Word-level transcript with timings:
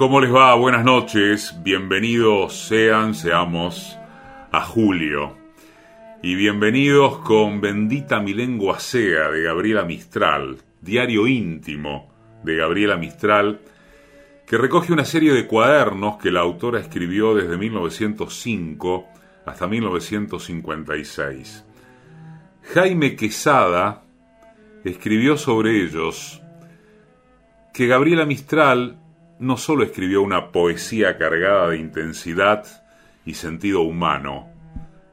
¿Cómo 0.00 0.16
les 0.22 0.34
va? 0.34 0.54
Buenas 0.54 0.82
noches. 0.82 1.54
Bienvenidos 1.62 2.68
sean, 2.68 3.14
seamos 3.14 3.98
a 4.50 4.62
Julio. 4.62 5.36
Y 6.22 6.36
bienvenidos 6.36 7.18
con 7.18 7.60
Bendita 7.60 8.18
mi 8.18 8.32
lengua 8.32 8.80
sea 8.80 9.30
de 9.30 9.42
Gabriela 9.42 9.82
Mistral, 9.82 10.56
diario 10.80 11.26
íntimo 11.26 12.10
de 12.42 12.56
Gabriela 12.56 12.96
Mistral, 12.96 13.60
que 14.46 14.56
recoge 14.56 14.94
una 14.94 15.04
serie 15.04 15.34
de 15.34 15.46
cuadernos 15.46 16.16
que 16.16 16.30
la 16.30 16.40
autora 16.40 16.80
escribió 16.80 17.34
desde 17.34 17.58
1905 17.58 19.06
hasta 19.44 19.66
1956. 19.66 21.66
Jaime 22.72 23.16
Quesada 23.16 24.04
escribió 24.82 25.36
sobre 25.36 25.82
ellos 25.82 26.40
que 27.74 27.86
Gabriela 27.86 28.24
Mistral 28.24 28.99
no 29.40 29.56
solo 29.56 29.84
escribió 29.84 30.20
una 30.20 30.52
poesía 30.52 31.16
cargada 31.16 31.70
de 31.70 31.78
intensidad 31.78 32.66
y 33.24 33.34
sentido 33.34 33.80
humano, 33.80 34.48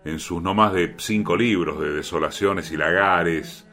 en 0.03 0.19
sus 0.19 0.41
no 0.41 0.53
más 0.53 0.73
de 0.73 0.95
cinco 0.97 1.37
libros 1.37 1.79
de 1.79 1.93
desolaciones 1.93 2.71
y 2.73 2.77
lagares, 2.77 3.65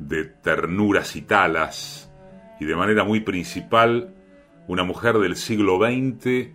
de 0.00 0.24
ternuras 0.24 1.14
y 1.14 1.22
talas, 1.22 2.12
y 2.58 2.64
de 2.64 2.74
manera 2.74 3.04
muy 3.04 3.20
principal, 3.20 4.12
una 4.66 4.82
mujer 4.82 5.18
del 5.18 5.36
siglo 5.36 5.78
XX 5.78 6.50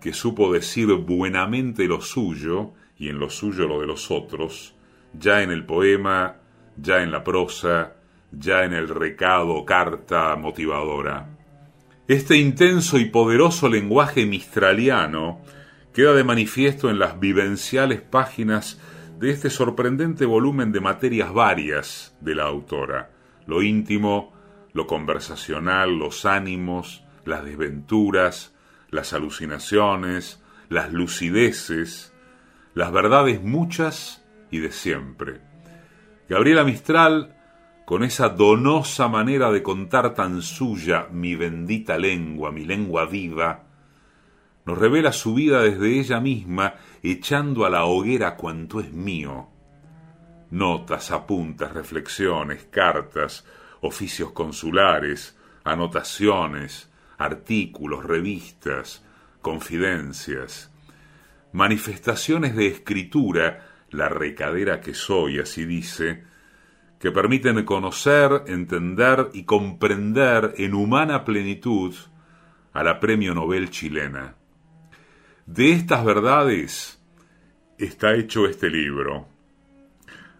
que 0.00 0.12
supo 0.12 0.52
decir 0.52 0.92
buenamente 0.94 1.86
lo 1.86 2.00
suyo 2.00 2.72
y 2.98 3.08
en 3.08 3.20
lo 3.20 3.30
suyo 3.30 3.68
lo 3.68 3.80
de 3.80 3.86
los 3.86 4.10
otros, 4.10 4.74
ya 5.12 5.42
en 5.42 5.52
el 5.52 5.64
poema, 5.64 6.38
ya 6.76 7.02
en 7.02 7.12
la 7.12 7.22
prosa, 7.22 7.92
ya 8.32 8.64
en 8.64 8.72
el 8.72 8.88
recado, 8.88 9.64
carta 9.64 10.34
motivadora. 10.34 11.28
Este 12.06 12.36
intenso 12.36 12.98
y 12.98 13.06
poderoso 13.06 13.70
lenguaje 13.70 14.26
mistraliano 14.26 15.40
queda 15.94 16.12
de 16.12 16.22
manifiesto 16.22 16.90
en 16.90 16.98
las 16.98 17.18
vivenciales 17.18 18.02
páginas 18.02 18.78
de 19.18 19.30
este 19.30 19.48
sorprendente 19.48 20.26
volumen 20.26 20.70
de 20.70 20.80
materias 20.80 21.32
varias 21.32 22.14
de 22.20 22.34
la 22.34 22.42
autora, 22.42 23.10
lo 23.46 23.62
íntimo, 23.62 24.34
lo 24.74 24.86
conversacional, 24.86 25.98
los 25.98 26.26
ánimos, 26.26 27.02
las 27.24 27.42
desventuras, 27.42 28.54
las 28.90 29.14
alucinaciones, 29.14 30.42
las 30.68 30.92
lucideces, 30.92 32.12
las 32.74 32.92
verdades 32.92 33.42
muchas 33.42 34.22
y 34.50 34.58
de 34.58 34.72
siempre. 34.72 35.40
Gabriela 36.28 36.64
Mistral, 36.64 37.33
con 37.84 38.02
esa 38.02 38.30
donosa 38.30 39.08
manera 39.08 39.50
de 39.50 39.62
contar 39.62 40.14
tan 40.14 40.40
suya 40.40 41.08
mi 41.10 41.34
bendita 41.34 41.98
lengua, 41.98 42.50
mi 42.50 42.64
lengua 42.64 43.04
viva, 43.04 43.64
nos 44.64 44.78
revela 44.78 45.12
su 45.12 45.34
vida 45.34 45.62
desde 45.62 46.00
ella 46.00 46.20
misma, 46.20 46.74
echando 47.02 47.66
a 47.66 47.70
la 47.70 47.84
hoguera 47.84 48.36
cuanto 48.36 48.80
es 48.80 48.90
mío. 48.92 49.48
Notas, 50.50 51.10
apuntes, 51.10 51.70
reflexiones, 51.72 52.64
cartas, 52.70 53.44
oficios 53.82 54.32
consulares, 54.32 55.36
anotaciones, 55.64 56.90
artículos, 57.18 58.04
revistas, 58.04 59.04
confidencias, 59.42 60.70
manifestaciones 61.52 62.56
de 62.56 62.68
escritura, 62.68 63.66
la 63.90 64.08
recadera 64.08 64.80
que 64.80 64.94
soy, 64.94 65.38
así 65.38 65.66
dice, 65.66 66.24
que 67.04 67.12
permiten 67.12 67.62
conocer, 67.66 68.44
entender 68.46 69.28
y 69.34 69.42
comprender 69.44 70.54
en 70.56 70.72
humana 70.72 71.22
plenitud 71.22 71.94
a 72.72 72.82
la 72.82 72.98
Premio 72.98 73.34
Nobel 73.34 73.68
chilena. 73.68 74.36
De 75.44 75.72
estas 75.72 76.02
verdades 76.02 76.98
está 77.76 78.14
hecho 78.14 78.46
este 78.46 78.70
libro. 78.70 79.28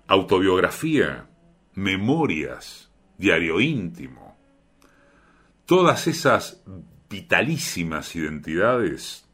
Autobiografía, 0.06 1.28
memorias, 1.75 2.91
diario 3.19 3.61
íntimo. 3.61 4.38
Todas 5.67 6.06
esas 6.06 6.65
vitalísimas 7.11 8.17
identidades 8.17 9.28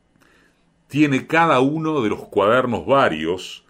tiene 0.89 1.29
cada 1.29 1.61
uno 1.61 2.03
de 2.03 2.09
los 2.09 2.25
cuadernos 2.25 2.85
varios 2.87 3.65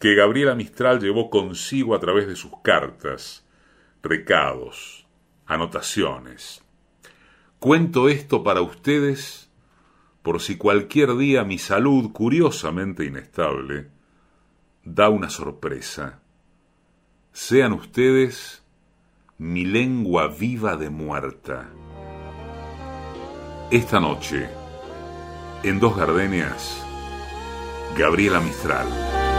que 0.00 0.14
Gabriela 0.14 0.54
Mistral 0.54 0.98
llevó 0.98 1.28
consigo 1.28 1.94
a 1.94 2.00
través 2.00 2.26
de 2.26 2.34
sus 2.34 2.52
cartas, 2.62 3.46
recados, 4.02 5.06
anotaciones. 5.46 6.64
Cuento 7.58 8.08
esto 8.08 8.42
para 8.42 8.62
ustedes 8.62 9.50
por 10.22 10.40
si 10.40 10.56
cualquier 10.56 11.16
día 11.16 11.44
mi 11.44 11.58
salud, 11.58 12.12
curiosamente 12.12 13.04
inestable, 13.04 13.88
da 14.84 15.10
una 15.10 15.28
sorpresa. 15.28 16.20
Sean 17.32 17.74
ustedes 17.74 18.62
mi 19.36 19.66
lengua 19.66 20.28
viva 20.28 20.76
de 20.76 20.88
muerta. 20.88 21.68
Esta 23.70 24.00
noche, 24.00 24.48
en 25.62 25.78
Dos 25.78 25.94
Gardenias, 25.96 26.84
Gabriela 27.96 28.40
Mistral. 28.40 29.29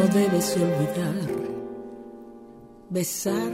No 0.00 0.06
debes 0.06 0.56
olvidar 0.56 1.50
Besar 2.88 3.52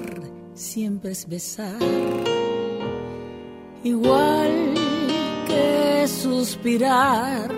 siempre 0.55 1.11
es 1.11 1.29
besar, 1.29 1.77
igual 3.83 4.73
que 5.49 6.07
suspirar. 6.07 7.51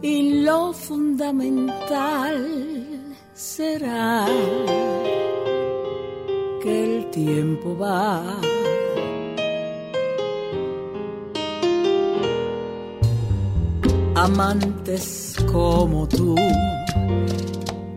Y 0.00 0.40
lo 0.44 0.72
fundamental 0.72 2.36
será 3.34 4.24
que 6.62 6.84
el 6.84 7.10
tiempo 7.10 7.76
va. 7.76 8.40
Amantes 14.22 15.34
como 15.50 16.06
tú 16.06 16.36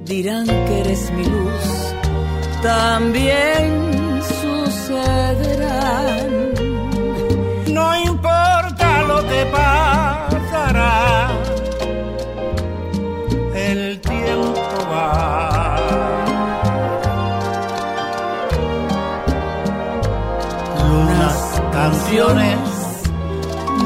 dirán 0.05 0.45
que 0.45 0.79
eres 0.79 1.11
mi 1.11 1.25
luz, 1.25 1.93
también 2.61 4.21
sucederán. 4.41 5.73
No 7.73 7.97
importa 8.05 9.03
lo 9.03 9.21
que 9.27 9.45
pasará, 9.51 11.29
el 13.53 13.99
tiempo 13.99 14.77
va. 14.89 15.77
Lunas, 20.89 21.61
canciones 21.73 22.59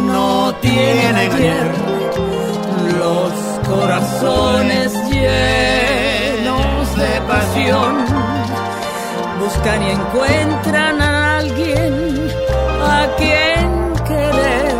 no 0.05 0.53
tienen 0.61 1.15
ayer, 1.15 1.86
corazones 3.97 4.93
llenos 5.09 6.95
de 6.95 7.21
pasión. 7.27 8.05
Buscan 9.39 9.83
y 9.83 9.89
encuentran 9.91 11.01
a 11.01 11.37
alguien 11.37 12.29
a 12.81 13.07
quien 13.17 13.93
querer. 14.05 14.75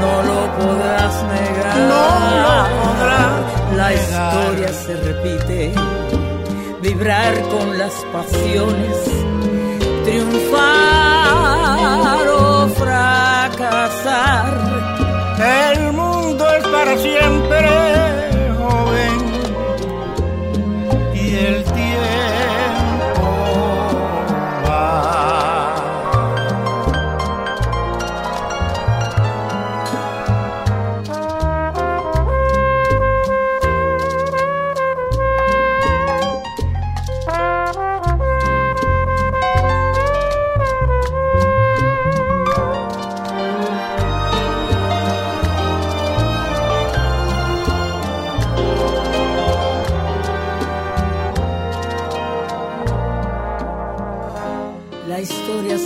No 0.00 0.22
lo 0.22 0.40
podrás 0.58 1.14
negar. 1.34 1.76
No 1.92 2.06
lo 2.42 2.56
podrás. 2.82 3.44
La 3.76 3.88
historia 3.94 4.70
se 4.72 4.92
repite. 4.96 5.60
Vibrar 6.82 7.34
con 7.48 7.78
las 7.78 7.92
pasiones. 8.12 8.96
Triunfar 10.04 10.64
o 12.28 12.68
fracasar. 12.68 14.54
El 15.38 15.85
mundo 16.84 16.92
es 16.92 18.15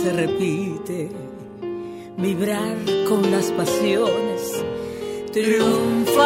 para 0.03 0.25
siempre 0.25 1.09
vibrar 2.17 2.75
con 3.07 3.29
las 3.29 3.51
pasiones, 3.51 4.65
triunfar 5.31 6.17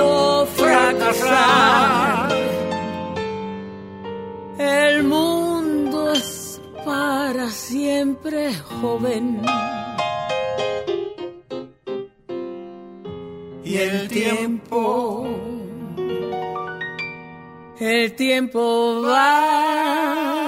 o 0.00 0.44
fracasar. 0.46 2.32
El 4.58 5.04
mundo 5.04 6.12
es 6.12 6.60
para 6.84 7.48
siempre 7.50 8.52
joven. 8.54 9.40
Y 13.64 13.76
el 13.76 14.08
tiempo, 14.08 15.28
el 17.78 18.12
tiempo 18.16 19.02
va. 19.02 20.47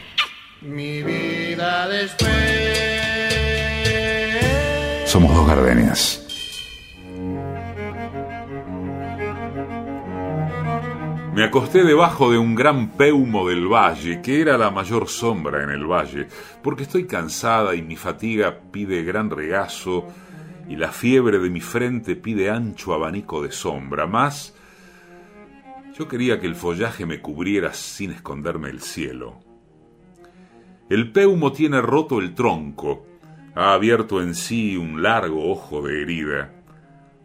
Gardenias. 5.55 6.17
Me 11.33 11.43
acosté 11.43 11.83
debajo 11.83 12.31
de 12.31 12.37
un 12.37 12.55
gran 12.55 12.91
peumo 12.91 13.47
del 13.49 13.67
valle, 13.67 14.21
que 14.21 14.39
era 14.39 14.57
la 14.57 14.71
mayor 14.71 15.09
sombra 15.09 15.63
en 15.63 15.71
el 15.71 15.85
valle, 15.85 16.27
porque 16.61 16.83
estoy 16.83 17.05
cansada 17.05 17.75
y 17.75 17.81
mi 17.81 17.97
fatiga 17.97 18.59
pide 18.71 19.03
gran 19.03 19.29
regazo 19.29 20.07
y 20.69 20.77
la 20.77 20.91
fiebre 20.91 21.39
de 21.39 21.49
mi 21.49 21.59
frente 21.59 22.15
pide 22.15 22.49
ancho 22.49 22.93
abanico 22.93 23.41
de 23.41 23.51
sombra. 23.51 24.07
Más, 24.07 24.55
yo 25.97 26.07
quería 26.07 26.39
que 26.39 26.47
el 26.47 26.55
follaje 26.55 27.05
me 27.05 27.19
cubriera 27.19 27.73
sin 27.73 28.11
esconderme 28.11 28.69
el 28.69 28.81
cielo. 28.81 29.39
El 30.89 31.11
peumo 31.11 31.51
tiene 31.51 31.81
roto 31.81 32.19
el 32.19 32.35
tronco, 32.35 33.10
ha 33.55 33.73
abierto 33.73 34.21
en 34.21 34.35
sí 34.35 34.77
un 34.77 35.01
largo 35.01 35.51
ojo 35.51 35.81
de 35.81 36.01
herida. 36.01 36.53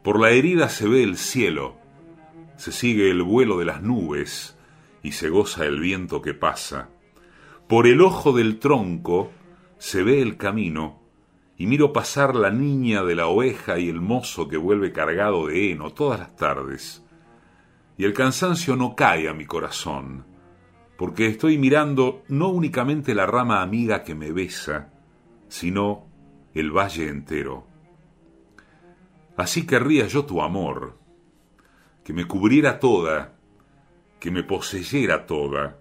Por 0.02 0.20
la 0.20 0.30
herida 0.30 0.68
se 0.68 0.88
ve 0.88 1.02
el 1.02 1.16
cielo, 1.16 1.76
se 2.56 2.72
sigue 2.72 3.10
el 3.10 3.22
vuelo 3.22 3.58
de 3.58 3.64
las 3.64 3.82
nubes 3.82 4.56
y 5.02 5.12
se 5.12 5.28
goza 5.28 5.64
el 5.64 5.80
viento 5.80 6.22
que 6.22 6.34
pasa. 6.34 6.88
Por 7.68 7.86
el 7.86 8.00
ojo 8.00 8.32
del 8.32 8.58
tronco 8.58 9.30
se 9.78 10.02
ve 10.02 10.22
el 10.22 10.36
camino 10.36 11.02
y 11.56 11.66
miro 11.66 11.92
pasar 11.92 12.34
la 12.34 12.50
niña 12.50 13.02
de 13.02 13.14
la 13.14 13.26
oveja 13.26 13.78
y 13.78 13.88
el 13.88 14.00
mozo 14.00 14.48
que 14.48 14.56
vuelve 14.56 14.92
cargado 14.92 15.46
de 15.46 15.70
heno 15.70 15.90
todas 15.90 16.18
las 16.18 16.36
tardes. 16.36 17.04
Y 17.96 18.04
el 18.04 18.12
cansancio 18.12 18.76
no 18.76 18.94
cae 18.94 19.28
a 19.28 19.32
mi 19.32 19.46
corazón, 19.46 20.26
porque 20.98 21.26
estoy 21.26 21.56
mirando 21.56 22.22
no 22.28 22.48
únicamente 22.48 23.14
la 23.14 23.26
rama 23.26 23.62
amiga 23.62 24.02
que 24.02 24.14
me 24.14 24.32
besa, 24.32 24.92
sino 25.48 26.05
el 26.60 26.70
valle 26.70 27.08
entero. 27.08 27.66
Así 29.36 29.66
querría 29.66 30.06
yo 30.06 30.24
tu 30.24 30.40
amor, 30.40 30.98
que 32.02 32.12
me 32.12 32.26
cubriera 32.26 32.78
toda, 32.78 33.34
que 34.18 34.30
me 34.30 34.42
poseyera 34.42 35.26
toda, 35.26 35.78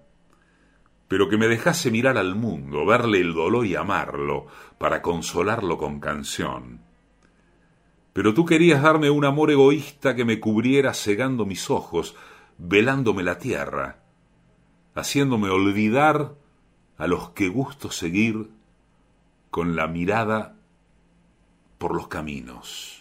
pero 1.07 1.29
que 1.29 1.37
me 1.37 1.47
dejase 1.47 1.91
mirar 1.91 2.17
al 2.17 2.35
mundo, 2.35 2.85
verle 2.85 3.21
el 3.21 3.33
dolor 3.33 3.65
y 3.65 3.75
amarlo, 3.75 4.47
para 4.77 5.01
consolarlo 5.01 5.77
con 5.77 5.99
canción. 5.99 6.81
Pero 8.11 8.33
tú 8.33 8.45
querías 8.45 8.81
darme 8.81 9.09
un 9.09 9.23
amor 9.23 9.51
egoísta 9.51 10.15
que 10.15 10.25
me 10.25 10.39
cubriera 10.39 10.93
cegando 10.93 11.45
mis 11.45 11.69
ojos, 11.69 12.15
velándome 12.57 13.23
la 13.23 13.37
tierra, 13.37 13.99
haciéndome 14.93 15.49
olvidar 15.49 16.35
a 16.97 17.07
los 17.07 17.29
que 17.29 17.47
gusto 17.47 17.91
seguir 17.91 18.49
con 19.51 19.75
la 19.75 19.87
mirada 19.87 20.54
por 21.77 21.95
los 21.95 22.07
caminos. 22.07 22.99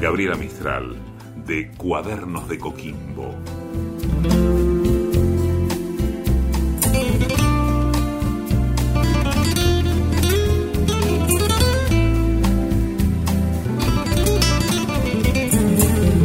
Gabriela 0.00 0.36
Mistral, 0.36 0.96
de 1.46 1.70
Cuadernos 1.72 2.48
de 2.48 2.58
Coquimbo. 2.58 3.34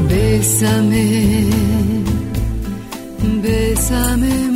Bésame, 0.07 1.49
bésame 3.41 4.52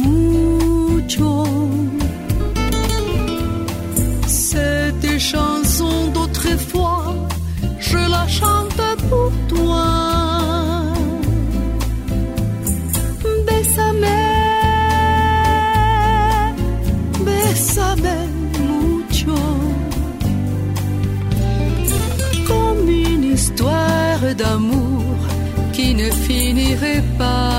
chante 8.27 8.81
pour 9.09 9.31
toi. 9.47 9.85
Bésame, 13.47 14.05
bésame 17.25 18.15
mucho, 18.59 19.41
comme 22.47 22.89
une 22.89 23.23
histoire 23.33 24.35
d'amour 24.37 25.17
qui 25.73 25.93
ne 25.95 26.09
finirait 26.11 27.03
pas. 27.17 27.56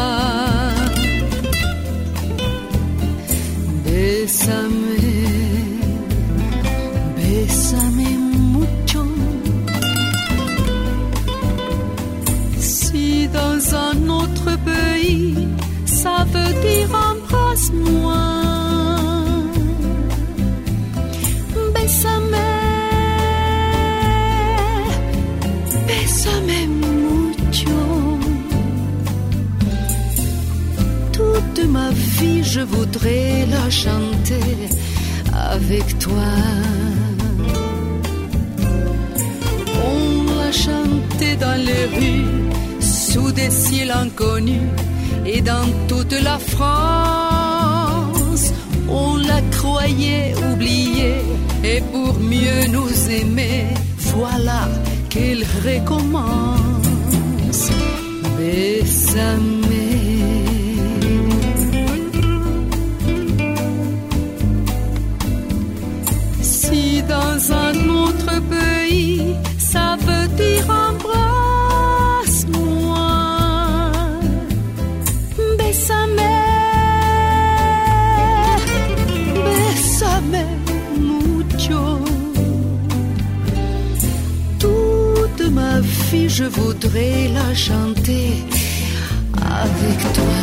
Je 32.50 32.60
voudrais 32.60 33.44
la 33.46 33.68
chanter 33.68 34.70
avec 35.34 35.98
toi. 35.98 36.32
chanter 40.50 41.36
dans 41.36 41.60
les 41.68 41.84
rues, 41.96 42.24
sous 42.80 43.30
des 43.32 43.50
ciels 43.50 43.90
inconnus, 43.90 44.70
et 45.26 45.42
dans 45.42 45.68
toute 45.88 46.14
la 46.28 46.38
France, 46.38 48.44
on 48.88 49.16
la 49.16 49.42
croyait 49.56 50.32
oubliée, 50.50 51.20
et 51.64 51.82
pour 51.92 52.18
mieux 52.18 52.62
nous 52.76 52.92
aimer, 53.10 53.66
voilà 54.14 54.62
qu'elle 55.10 55.44
recommence. 55.68 56.78
Je 86.38 86.44
voudrais 86.44 87.28
la 87.34 87.52
chanter 87.52 88.28
avec 89.64 89.98
toi. 90.16 90.38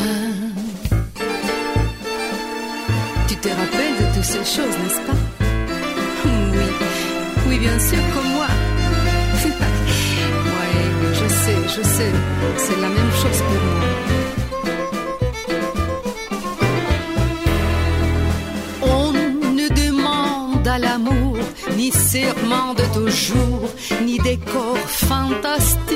Tu 3.29 3.35
te 3.37 3.47
rappelles 3.47 3.97
de 4.01 4.05
toutes 4.13 4.29
ces 4.35 4.45
choses, 4.55 4.75
n'est-ce 4.81 5.01
pas? 5.07 5.19
Oui, 6.25 6.69
oui, 7.47 7.59
bien 7.59 7.79
sûr, 7.79 8.03
comme 8.13 8.29
moi. 8.37 8.47
oui, 10.57 10.73
je 11.13 11.27
sais, 11.41 11.59
je 11.75 11.81
sais, 11.95 12.11
c'est 12.57 12.79
la 12.81 12.89
même 12.89 13.13
chose 13.21 13.41
pour 13.47 13.61
moi. 13.63 14.24
Ni 21.75 21.91
serment 21.91 22.73
de 22.73 22.83
toujours, 22.93 23.69
ni 24.05 24.17
décor 24.19 24.77
fantastique. 24.87 25.95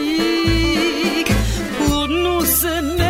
Pour 1.77 2.07
nous 2.07 2.45
aimer, 2.65 3.08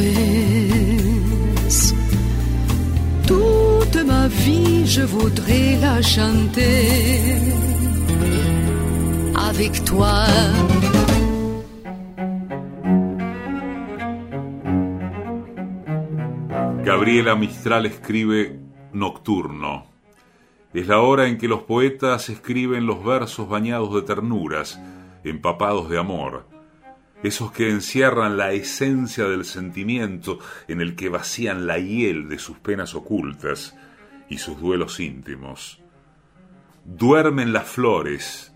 después. 0.00 1.94
Toute 3.26 4.04
ma 4.04 4.28
vie, 4.28 4.86
je 4.86 5.02
voudrais 5.02 5.76
la 5.80 6.02
chanter 6.02 7.38
avec 9.34 9.84
toi. 9.84 10.26
Gabriela 16.84 17.34
Mistral 17.36 17.86
escribe 17.86 18.58
Nocturno. 18.92 19.86
Es 20.74 20.86
la 20.88 21.00
hora 21.00 21.28
en 21.28 21.36
que 21.38 21.48
los 21.48 21.62
poetas 21.62 22.28
escriben 22.28 22.86
los 22.86 23.04
versos 23.04 23.48
bañados 23.48 23.94
de 23.94 24.02
ternuras, 24.02 24.80
empapados 25.22 25.88
de 25.90 25.98
amor, 25.98 26.46
esos 27.22 27.52
que 27.52 27.70
encierran 27.70 28.36
la 28.36 28.52
esencia 28.52 29.24
del 29.24 29.44
sentimiento 29.44 30.38
en 30.68 30.80
el 30.80 30.96
que 30.96 31.08
vacían 31.08 31.66
la 31.66 31.78
hiel 31.78 32.28
de 32.28 32.38
sus 32.38 32.58
penas 32.58 32.94
ocultas 32.94 33.76
y 34.28 34.38
sus 34.38 34.60
duelos 34.60 34.98
íntimos. 34.98 35.80
Duermen 36.84 37.52
las 37.52 37.68
flores, 37.68 38.52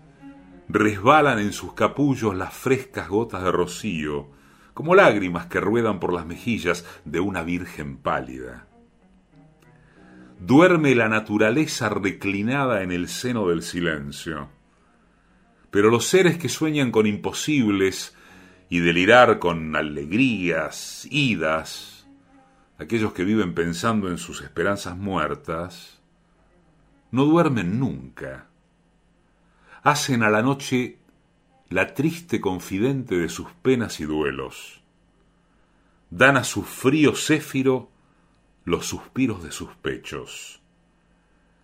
resbalan 0.67 1.39
en 1.39 1.53
sus 1.53 1.73
capullos 1.73 2.35
las 2.35 2.53
frescas 2.53 3.07
gotas 3.07 3.43
de 3.43 3.51
rocío, 3.51 4.27
como 4.73 4.95
lágrimas 4.95 5.45
que 5.47 5.59
ruedan 5.61 5.99
por 5.99 6.13
las 6.13 6.25
mejillas 6.25 6.85
de 7.05 7.19
una 7.19 7.43
virgen 7.43 7.97
pálida. 7.97 8.67
Duerme 10.39 10.93
la 10.93 11.09
naturaleza 11.09 11.89
reclinada 11.89 12.83
en 12.83 12.91
el 12.91 13.07
seno 13.07 13.47
del 13.47 13.63
silencio. 13.63 14.49
Pero 15.71 15.89
los 15.89 16.05
seres 16.05 16.37
que 16.37 16.47
sueñan 16.47 16.91
con 16.91 17.07
imposibles 17.07 18.16
y 18.69 18.79
delirar 18.79 19.39
con 19.39 19.75
alegrías, 19.75 21.07
idas, 21.09 22.07
aquellos 22.77 23.13
que 23.13 23.23
viven 23.23 23.53
pensando 23.53 24.09
en 24.09 24.17
sus 24.17 24.41
esperanzas 24.41 24.97
muertas, 24.97 25.99
no 27.11 27.25
duermen 27.25 27.79
nunca. 27.79 28.47
Hacen 29.83 30.23
a 30.23 30.29
la 30.29 30.41
noche 30.41 30.97
la 31.69 31.93
triste 31.93 32.41
confidente 32.41 33.17
de 33.17 33.29
sus 33.29 33.51
penas 33.61 33.99
y 33.99 34.05
duelos. 34.05 34.81
Dan 36.09 36.37
a 36.37 36.43
su 36.43 36.63
frío 36.63 37.15
céfiro 37.15 37.89
los 38.63 38.85
suspiros 38.85 39.43
de 39.43 39.51
sus 39.51 39.69
pechos, 39.75 40.61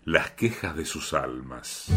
las 0.06 0.32
quejas 0.32 0.76
de 0.76 0.86
sus 0.86 1.14
almas. 1.14 1.90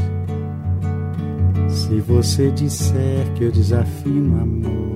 Se 1.69 2.01
você 2.01 2.51
disser 2.51 3.33
que 3.35 3.45
eu 3.45 3.53
desafio 3.53 4.19
amor, 4.41 4.96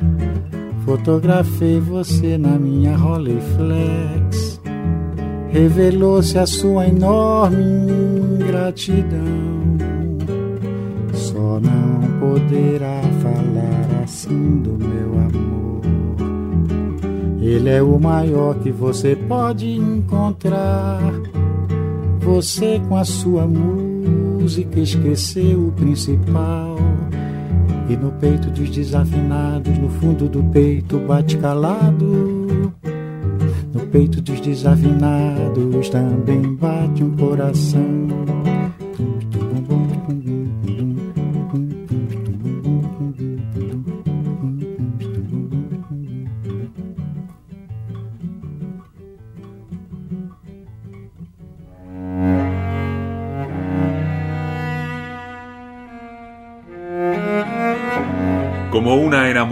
Fotografei 0.85 1.79
você 1.79 2.37
na 2.37 2.57
minha 2.57 2.95
Rolleiflex, 2.97 4.59
revelou-se 5.49 6.37
a 6.37 6.47
sua 6.47 6.87
enorme 6.87 7.63
ingratidão. 7.63 9.51
Só 11.13 11.59
não 11.59 12.01
poderá 12.19 13.01
falar 13.21 14.03
assim 14.03 14.57
do 14.57 14.71
meu 14.71 15.19
amor. 15.19 15.81
Ele 17.39 17.69
é 17.69 17.81
o 17.81 17.99
maior 17.99 18.55
que 18.55 18.71
você 18.71 19.15
pode 19.15 19.69
encontrar. 19.69 20.99
Você 22.21 22.81
com 22.89 22.95
a 22.95 23.05
sua 23.05 23.45
música 23.45 24.79
esqueceu 24.79 25.67
o 25.67 25.71
principal. 25.73 26.75
E 27.89 27.95
no 27.97 28.11
peito 28.13 28.49
dos 28.49 28.69
desafinados, 28.69 29.77
no 29.77 29.89
fundo 29.89 30.29
do 30.29 30.43
peito 30.43 30.99
bate 30.99 31.37
calado. 31.37 32.71
No 33.73 33.79
peito 33.91 34.21
dos 34.21 34.39
desafinados 34.39 35.89
também 35.89 36.55
bate 36.55 37.03
um 37.03 37.15
coração. 37.15 38.00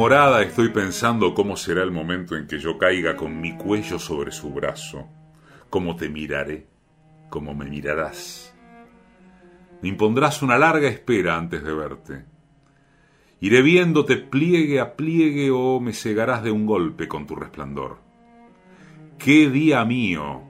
Enamorada 0.10 0.42
estoy 0.42 0.70
pensando 0.70 1.36
cómo 1.36 1.56
será 1.56 1.84
el 1.84 1.92
momento 1.92 2.36
en 2.36 2.48
que 2.48 2.58
yo 2.58 2.80
caiga 2.80 3.16
con 3.16 3.39
mi 3.39 3.56
cuello 3.56 4.00
sobre 4.00 4.32
su 4.32 4.50
brazo, 4.50 5.08
cómo 5.70 5.96
te 5.96 6.10
miraré, 6.10 6.66
cómo 7.30 7.54
me 7.54 7.66
mirarás. 7.66 8.51
Me 9.84 9.89
impondrás 9.89 10.42
una 10.42 10.58
larga 10.58 10.88
espera 10.88 11.38
antes 11.38 11.63
de 11.63 11.74
verte. 11.75 12.25
Iré 13.39 13.62
viéndote 13.62 14.18
pliegue 14.18 14.80
a 14.80 14.96
pliegue 14.96 15.51
o 15.51 15.80
me 15.80 15.94
cegarás 15.94 16.42
de 16.42 16.50
un 16.50 16.66
golpe 16.66 17.08
con 17.08 17.28
tu 17.28 17.36
resplandor. 17.36 18.00
¿Qué 19.20 19.48
día 19.48 19.86
mío 19.86 20.42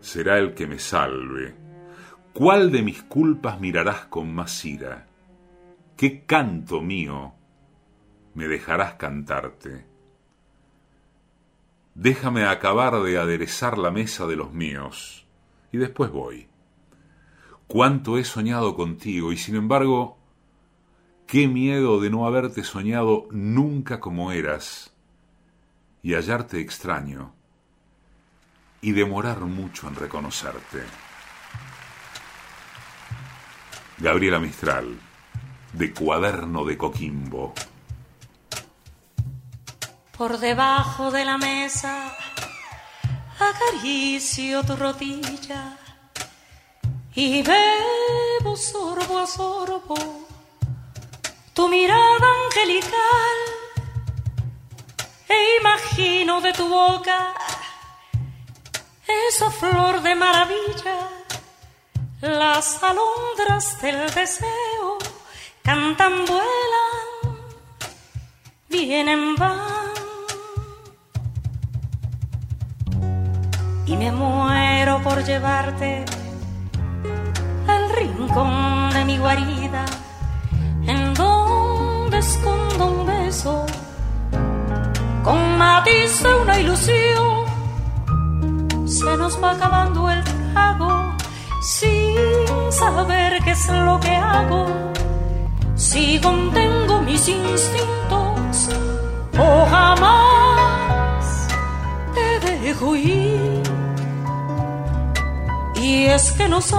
será 0.00 0.36
el 0.38 0.52
que 0.52 0.66
me 0.66 0.80
salve? 0.80 1.54
¿Cuál 2.32 2.72
de 2.72 2.82
mis 2.82 3.04
culpas 3.04 3.60
mirarás 3.60 4.06
con 4.06 4.34
más 4.34 4.64
ira? 4.64 5.06
¿Qué 5.96 6.24
canto 6.26 6.82
mío 6.82 7.35
me 8.36 8.48
dejarás 8.48 8.94
cantarte. 8.94 9.86
Déjame 11.94 12.44
acabar 12.44 13.02
de 13.02 13.18
aderezar 13.18 13.78
la 13.78 13.90
mesa 13.90 14.26
de 14.26 14.36
los 14.36 14.52
míos, 14.52 15.26
y 15.72 15.78
después 15.78 16.10
voy. 16.10 16.46
Cuánto 17.66 18.18
he 18.18 18.24
soñado 18.24 18.76
contigo, 18.76 19.32
y 19.32 19.38
sin 19.38 19.56
embargo, 19.56 20.18
qué 21.26 21.48
miedo 21.48 21.98
de 21.98 22.10
no 22.10 22.26
haberte 22.26 22.62
soñado 22.62 23.26
nunca 23.30 24.00
como 24.00 24.30
eras, 24.30 24.94
y 26.02 26.12
hallarte 26.12 26.60
extraño, 26.60 27.32
y 28.82 28.92
demorar 28.92 29.40
mucho 29.40 29.88
en 29.88 29.94
reconocerte. 29.94 30.82
Gabriela 33.96 34.38
Mistral, 34.38 34.98
de 35.72 35.94
Cuaderno 35.94 36.66
de 36.66 36.76
Coquimbo. 36.76 37.54
Por 40.16 40.38
debajo 40.38 41.10
de 41.10 41.24
la 41.24 41.38
mesa. 41.38 42.16
Acaricio 43.38 44.62
tu 44.64 44.76
rodilla 44.76 45.76
y 47.14 47.42
bebo 47.42 48.56
sorbo 48.56 49.18
a 49.18 49.26
sorbo 49.26 49.96
tu 51.54 51.68
mirada 51.68 52.28
angelical 52.44 53.38
e 55.28 55.56
imagino 55.60 56.40
de 56.42 56.52
tu 56.52 56.68
boca 56.68 57.34
esa 59.28 59.50
flor 59.50 60.02
de 60.02 60.14
maravilla, 60.14 61.08
las 62.20 62.82
alondras 62.82 63.80
del 63.80 64.12
deseo 64.12 64.98
cantan, 65.62 66.24
vuelan, 66.26 67.38
vienen, 68.68 69.36
van 69.36 69.85
y 73.86 73.96
me 73.96 74.10
muero 74.10 75.00
por 75.02 75.24
llevarte 75.24 76.04
al 77.68 77.90
rincón 77.90 78.90
de 78.90 79.04
mi 79.04 79.18
guarida, 79.18 79.84
en 80.86 81.14
donde 81.14 82.18
escondo 82.18 82.86
un 82.86 83.06
beso 83.06 83.64
con 85.22 85.58
matiz 85.58 86.22
de 86.22 86.34
una 86.34 86.60
ilusión. 86.60 87.46
Se 88.86 89.16
nos 89.16 89.42
va 89.42 89.52
acabando 89.52 90.10
el 90.10 90.22
trago 90.24 91.14
sin 91.62 92.72
saber 92.72 93.40
qué 93.44 93.52
es 93.52 93.68
lo 93.68 94.00
que 94.00 94.10
hago. 94.16 94.66
Si 95.76 96.20
contengo 96.20 97.02
mis 97.02 97.28
instintos 97.28 98.68
o 99.38 99.66
jamás 99.70 101.48
te 102.14 102.40
dejo 102.40 102.96
ir. 102.96 103.75
Y 105.82 106.06
es 106.06 106.32
que 106.32 106.48
no 106.48 106.60
sabes 106.60 106.78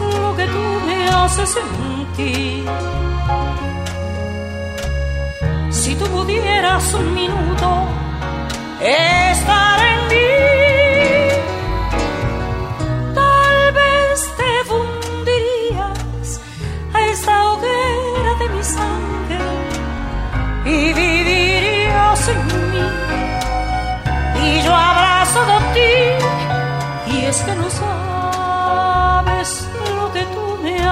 lo 0.00 0.36
que 0.36 0.46
tú 0.46 0.80
me 0.86 1.08
haces 1.08 1.50
sentir. 1.50 2.64
Si 5.70 5.94
tú 5.94 6.04
pudieras 6.06 6.94
un 6.94 7.14
minuto 7.14 7.86
estar 8.80 9.85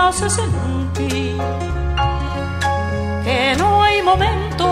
haces 0.08 0.32
sentir. 0.34 1.38
Que 3.24 3.54
no 3.58 3.82
hay 3.82 4.02
momento 4.02 4.66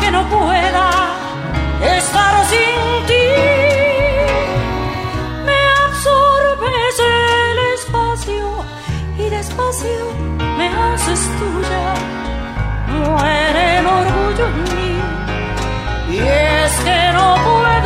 que 0.00 0.10
no 0.10 0.22
pueda 0.28 0.86
estar 1.98 2.34
sin 2.52 3.06
ti. 3.08 3.26
Me 5.48 5.60
absorbes 5.84 6.96
el 7.00 7.58
espacio 7.74 8.46
y 9.18 9.24
despacio 9.36 10.04
me 10.58 10.68
haces 10.68 11.20
tuya. 11.38 11.86
Muere 12.94 13.78
el 13.78 13.86
orgullo 13.86 14.44
en 14.52 14.56
mí. 14.74 14.92
Y 16.16 16.18
es 16.18 16.72
que 16.86 17.00
no 17.12 17.26
puedo 17.48 17.83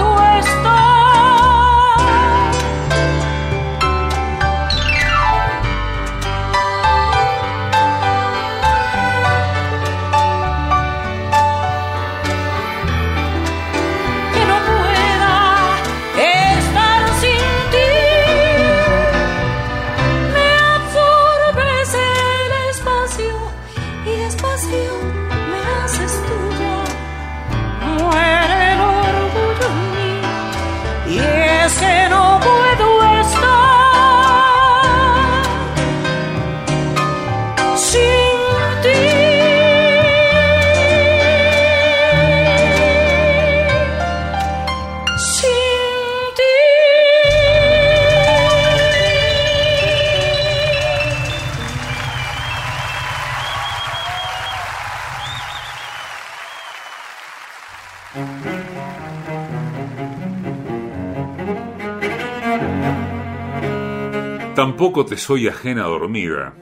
Tampoco 64.59 65.05
te 65.05 65.17
soy 65.17 65.47
ajena 65.47 65.85
dormida, 65.85 66.53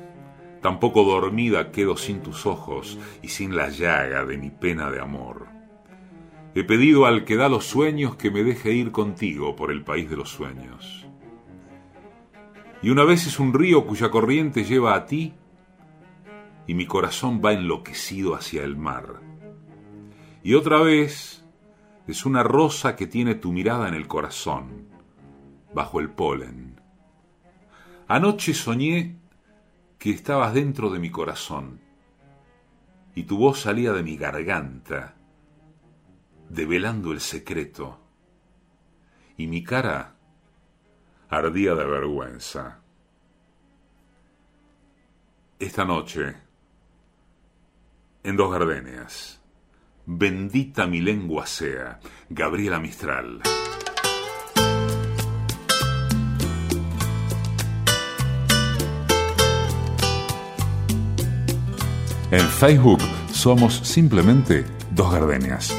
tampoco 0.60 1.02
dormida 1.02 1.72
quedo 1.72 1.96
sin 1.96 2.20
tus 2.20 2.44
ojos 2.44 2.98
y 3.22 3.28
sin 3.28 3.56
la 3.56 3.70
llaga 3.70 4.26
de 4.26 4.36
mi 4.36 4.50
pena 4.50 4.90
de 4.90 5.00
amor. 5.00 5.46
He 6.54 6.62
pedido 6.62 7.06
al 7.06 7.24
que 7.24 7.36
da 7.36 7.48
los 7.48 7.64
sueños 7.64 8.16
que 8.16 8.30
me 8.30 8.44
deje 8.44 8.72
ir 8.72 8.92
contigo 8.92 9.56
por 9.56 9.70
el 9.70 9.82
país 9.82 10.10
de 10.10 10.16
los 10.18 10.28
sueños. 10.28 11.06
Y 12.82 12.90
una 12.90 13.04
vez 13.04 13.26
es 13.26 13.40
un 13.40 13.54
río 13.54 13.86
cuya 13.86 14.10
corriente 14.10 14.64
lleva 14.64 14.94
a 14.94 15.06
ti 15.06 15.32
y 16.66 16.74
mi 16.74 16.84
corazón 16.84 17.40
va 17.42 17.54
enloquecido 17.54 18.34
hacia 18.34 18.62
el 18.62 18.76
mar. 18.76 19.22
Y 20.42 20.52
otra 20.52 20.82
vez 20.82 21.46
es 22.06 22.26
una 22.26 22.42
rosa 22.42 22.94
que 22.94 23.06
tiene 23.06 23.36
tu 23.36 23.52
mirada 23.52 23.88
en 23.88 23.94
el 23.94 24.06
corazón, 24.06 24.86
bajo 25.72 25.98
el 25.98 26.10
polen 26.10 26.75
Anoche 28.08 28.54
soñé 28.54 29.16
que 29.98 30.10
estabas 30.10 30.54
dentro 30.54 30.90
de 30.90 31.00
mi 31.00 31.10
corazón 31.10 31.80
y 33.16 33.24
tu 33.24 33.38
voz 33.38 33.60
salía 33.60 33.92
de 33.92 34.02
mi 34.04 34.16
garganta, 34.16 35.16
develando 36.48 37.12
el 37.12 37.20
secreto, 37.20 37.98
y 39.36 39.46
mi 39.46 39.64
cara 39.64 40.14
ardía 41.30 41.74
de 41.74 41.84
vergüenza. 41.84 42.80
Esta 45.58 45.84
noche, 45.84 46.36
en 48.22 48.36
dos 48.36 48.52
gardenias, 48.52 49.40
bendita 50.04 50.86
mi 50.86 51.00
lengua 51.00 51.46
sea, 51.46 51.98
Gabriela 52.28 52.78
Mistral. 52.78 53.40
En 62.36 62.46
Facebook 62.50 63.00
somos 63.32 63.80
simplemente 63.82 64.66
Dos 64.90 65.10
Gardenias. 65.10 65.74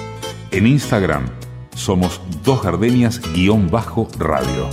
En 0.50 0.66
Instagram 0.66 1.30
somos 1.76 2.20
Dos 2.44 2.64
Gardenias-radio. 2.64 4.68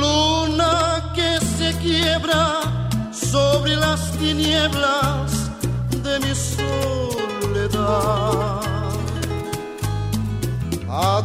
Luna 0.00 1.12
que 1.14 1.38
se 1.44 1.76
quiebra 1.76 3.10
sobre 3.12 3.76
las 3.76 4.12
tinieblas 4.12 5.50
de 6.02 6.20
mi 6.20 6.34
soledad. 6.34 7.82
¿A 10.88 11.20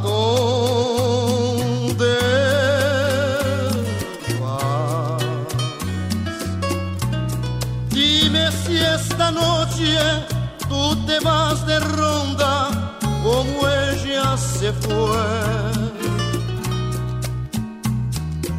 noche 9.67 9.97
tú 10.69 10.95
te 11.05 11.19
vas 11.19 11.65
de 11.65 11.79
ronda 11.79 12.99
como 13.23 13.67
ella 13.67 14.37
se 14.37 14.71
fue. 14.73 15.17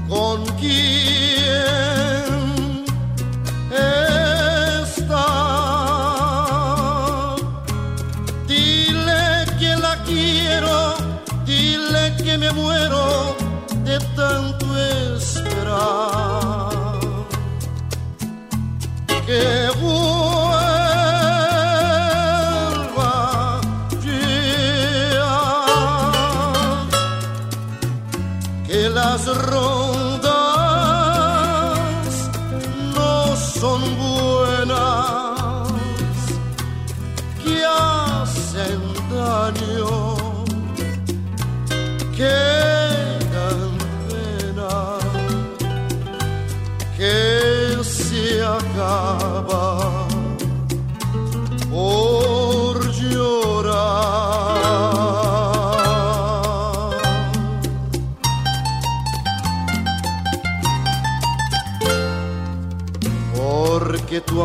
¿Con 0.08 0.44
quién 0.58 0.97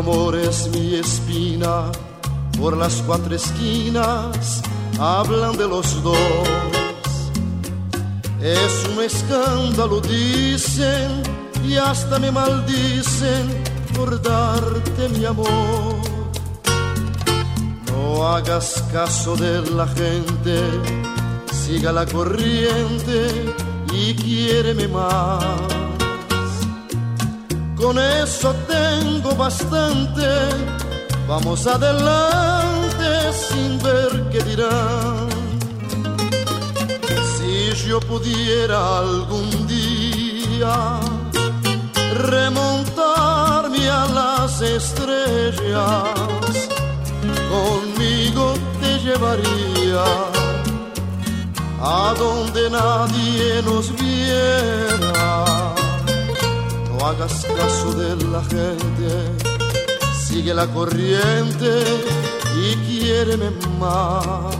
amor 0.03 0.35
es 0.35 0.67
mi 0.73 0.95
espina, 0.95 1.89
por 2.59 2.75
las 2.75 3.01
cuatro 3.07 3.33
esquinas 3.33 4.61
hablan 4.99 5.55
de 5.55 5.65
los 5.65 6.03
dos. 6.03 6.17
Es 8.41 8.85
un 8.91 9.01
escándalo, 9.01 10.01
dicen, 10.01 11.23
y 11.65 11.77
hasta 11.77 12.19
me 12.19 12.31
maldicen 12.31 13.45
por 13.95 14.21
darte 14.21 15.07
mi 15.15 15.23
amor. 15.23 15.95
No 17.87 18.27
hagas 18.27 18.83
caso 18.91 19.37
de 19.37 19.61
la 19.71 19.87
gente, 19.87 20.57
siga 21.53 21.93
la 21.93 22.05
corriente 22.05 23.55
y 23.93 24.13
quiéreme 24.15 24.89
más 24.89 25.63
con 27.83 27.99
eso 27.99 28.55
tengo 28.65 29.35
bastante. 29.35 30.25
Vamos 31.27 31.67
adelante 31.67 33.07
sin 33.33 33.77
ver 33.83 34.29
qué 34.31 34.41
dirán. 34.43 35.27
Si 37.33 37.87
yo 37.87 37.99
pudiera 37.99 38.99
algún 38.99 39.49
día 39.67 40.75
remontarme 42.31 43.89
a 43.89 44.05
las 44.19 44.61
estrellas, 44.61 46.15
conmigo 47.51 48.53
te 48.81 48.91
llevaría 49.05 50.05
a 51.81 52.13
donde 52.17 52.69
nadie 52.69 53.61
nos 53.65 53.85
viera 54.01 55.02
hagas 57.05 57.45
caso 57.45 57.93
de 57.93 58.15
la 58.27 58.41
gente, 58.43 59.09
sigue 60.25 60.53
la 60.53 60.67
corriente 60.67 61.83
y 62.55 62.75
quiéreme 62.87 63.49
más. 63.79 64.55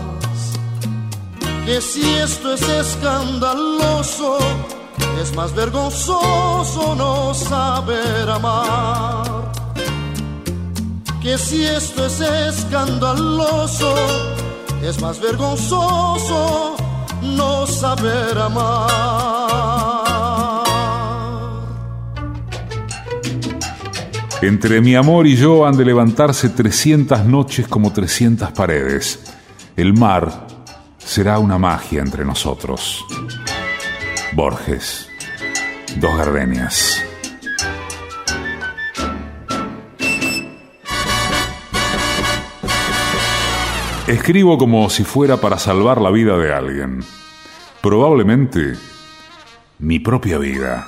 Que 1.65 1.79
si 1.79 2.03
esto 2.15 2.53
es 2.53 2.62
escandaloso, 2.67 4.38
es 5.21 5.34
más 5.36 5.53
vergonzoso 5.56 6.95
no 6.95 7.34
saber 7.34 8.29
amar. 8.29 9.51
Que 11.21 11.38
si 11.38 11.63
esto 11.63 12.06
es 12.06 12.19
escandaloso, 12.19 13.95
es 14.82 15.01
más 15.01 15.21
vergonzoso 15.21 16.75
no 17.21 17.65
saber 17.65 18.38
amar. 18.38 19.32
Entre 24.43 24.82
mi 24.82 24.93
amor 24.93 25.25
y 25.25 25.38
yo 25.38 25.65
han 25.65 25.77
de 25.77 25.86
levantarse 25.86 26.49
300 26.49 27.23
noches 27.23 27.65
como 27.65 27.93
300 27.93 28.51
paredes. 28.51 29.23
El 29.77 29.93
mar 29.93 30.47
será 30.97 31.39
una 31.39 31.58
magia 31.58 32.01
entre 32.01 32.25
nosotros. 32.25 33.06
Borges, 34.34 35.08
dos 35.95 36.17
gardenias. 36.17 37.01
Escribo 44.08 44.58
como 44.58 44.89
si 44.89 45.06
fuera 45.06 45.38
para 45.38 45.58
salvar 45.58 46.01
la 46.01 46.12
vida 46.12 46.38
de 46.38 46.53
alguien. 46.53 46.99
Probablemente 47.82 48.73
mi 49.79 49.99
propia 49.99 50.38
vida. 50.38 50.86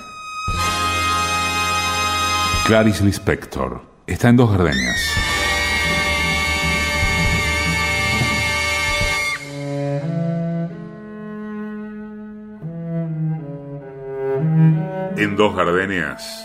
Clarice 2.66 3.04
Lispector. 3.04 3.80
Está 4.08 4.30
en 4.30 4.38
dos 4.38 4.50
gardenias. 4.50 5.14
En 15.16 15.36
dos 15.36 15.56
gardenias 15.56 16.44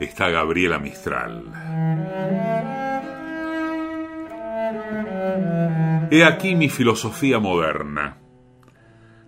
está 0.00 0.30
Gabriela 0.30 0.78
Mistral. 0.78 1.44
He 6.10 6.24
aquí 6.24 6.54
mi 6.54 6.70
filosofía 6.70 7.40
moderna. 7.40 8.16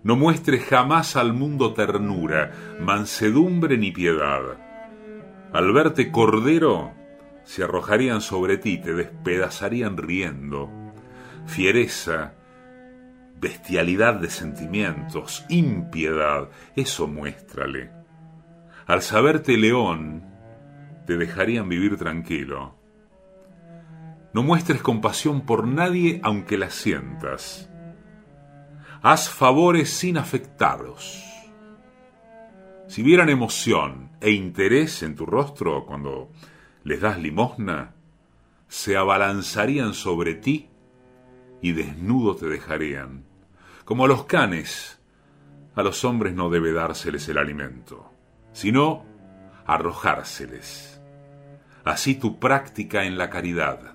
No 0.01 0.15
muestre 0.15 0.57
jamás 0.57 1.15
al 1.15 1.33
mundo 1.33 1.75
ternura, 1.75 2.51
mansedumbre 2.79 3.77
ni 3.77 3.91
piedad 3.91 4.64
al 5.55 5.71
verte 5.71 6.11
cordero, 6.11 6.91
se 7.45 7.63
arrojarían 7.63 8.19
sobre 8.19 8.57
ti, 8.57 8.77
te 8.77 8.93
despedazarían 8.93 9.95
riendo. 9.95 10.69
Fiereza, 11.45 12.33
bestialidad 13.39 14.15
de 14.15 14.29
sentimientos, 14.29 15.45
impiedad, 15.47 16.49
eso 16.75 17.07
muéstrale. 17.07 17.89
Al 18.85 19.01
saberte 19.01 19.55
león, 19.55 20.25
te 21.07 21.15
dejarían 21.15 21.69
vivir 21.69 21.95
tranquilo. 21.95 22.75
No 24.33 24.43
muestres 24.43 24.81
compasión 24.81 25.45
por 25.45 25.65
nadie 25.65 26.19
aunque 26.21 26.57
la 26.57 26.69
sientas. 26.69 27.69
Haz 29.01 29.29
favores 29.29 29.89
sin 29.89 30.17
afectarlos. 30.17 31.23
Si 32.87 33.03
vieran 33.03 33.29
emoción 33.29 34.04
e 34.25 34.31
interés 34.31 35.03
en 35.03 35.13
tu 35.13 35.27
rostro 35.27 35.85
cuando 35.85 36.31
les 36.83 36.99
das 36.99 37.19
limosna, 37.19 37.93
se 38.67 38.97
abalanzarían 38.97 39.93
sobre 39.93 40.33
ti 40.33 40.67
y 41.61 41.73
desnudo 41.73 42.35
te 42.35 42.47
dejarían. 42.47 43.23
Como 43.85 44.05
a 44.05 44.07
los 44.07 44.25
canes, 44.25 44.99
a 45.75 45.83
los 45.83 46.03
hombres 46.03 46.33
no 46.33 46.49
debe 46.49 46.73
dárseles 46.73 47.29
el 47.29 47.37
alimento, 47.37 48.11
sino 48.51 49.05
arrojárseles. 49.67 50.99
Así 51.83 52.15
tu 52.15 52.39
práctica 52.39 53.03
en 53.03 53.19
la 53.19 53.29
caridad. 53.29 53.93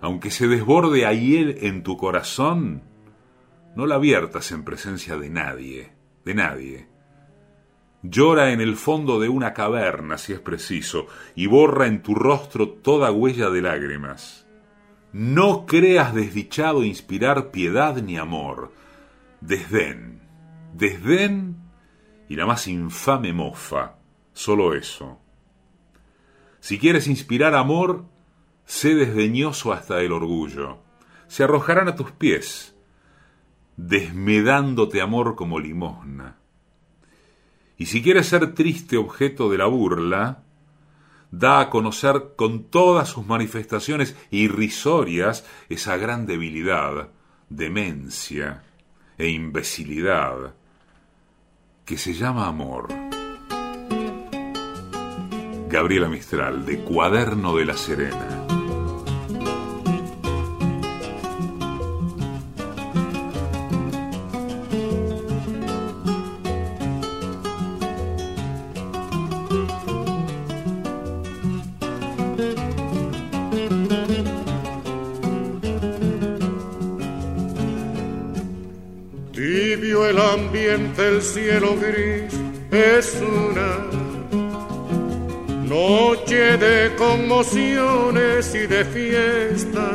Aunque 0.00 0.30
se 0.30 0.46
desborde 0.46 1.04
él 1.04 1.58
en 1.62 1.82
tu 1.82 1.96
corazón, 1.96 2.84
no 3.74 3.86
la 3.86 3.98
viertas 3.98 4.52
en 4.52 4.62
presencia 4.62 5.16
de 5.16 5.30
nadie, 5.30 5.92
de 6.24 6.34
nadie. 6.34 6.95
Llora 8.10 8.52
en 8.52 8.60
el 8.60 8.76
fondo 8.76 9.18
de 9.18 9.28
una 9.28 9.52
caverna, 9.52 10.18
si 10.18 10.32
es 10.32 10.40
preciso, 10.40 11.06
y 11.34 11.46
borra 11.46 11.86
en 11.86 12.02
tu 12.02 12.14
rostro 12.14 12.68
toda 12.68 13.10
huella 13.10 13.50
de 13.50 13.62
lágrimas. 13.62 14.46
No 15.12 15.66
creas 15.66 16.14
desdichado 16.14 16.84
inspirar 16.84 17.50
piedad 17.50 17.96
ni 17.96 18.16
amor, 18.16 18.72
desdén, 19.40 20.20
desdén 20.74 21.56
y 22.28 22.36
la 22.36 22.46
más 22.46 22.68
infame 22.68 23.32
mofa, 23.32 23.96
solo 24.32 24.74
eso. 24.74 25.18
Si 26.60 26.78
quieres 26.78 27.08
inspirar 27.08 27.54
amor, 27.54 28.04
sé 28.66 28.94
desdeñoso 28.94 29.72
hasta 29.72 30.00
el 30.00 30.12
orgullo. 30.12 30.78
Se 31.28 31.44
arrojarán 31.44 31.88
a 31.88 31.96
tus 31.96 32.12
pies, 32.12 32.76
desmedándote 33.76 35.00
amor 35.00 35.34
como 35.34 35.58
limosna. 35.58 36.36
Y 37.78 37.86
si 37.86 38.02
quieres 38.02 38.28
ser 38.28 38.54
triste 38.54 38.96
objeto 38.96 39.50
de 39.50 39.58
la 39.58 39.66
burla, 39.66 40.42
da 41.30 41.60
a 41.60 41.70
conocer 41.70 42.32
con 42.36 42.64
todas 42.64 43.08
sus 43.08 43.26
manifestaciones 43.26 44.16
irrisorias 44.30 45.44
esa 45.68 45.96
gran 45.96 46.26
debilidad, 46.26 47.10
demencia 47.48 48.62
e 49.18 49.28
imbecilidad 49.28 50.54
que 51.84 51.98
se 51.98 52.14
llama 52.14 52.46
amor. 52.46 52.88
Gabriela 55.68 56.08
Mistral, 56.08 56.64
de 56.64 56.78
Cuaderno 56.78 57.54
de 57.56 57.64
la 57.64 57.76
Serena. 57.76 58.45
El 81.16 81.22
cielo 81.22 81.76
gris 81.76 82.34
es 82.70 83.22
una 83.22 83.86
Noche 85.64 86.56
de 86.58 86.94
conmociones 86.96 88.54
y 88.54 88.66
de 88.66 88.84
fiesta. 88.84 89.88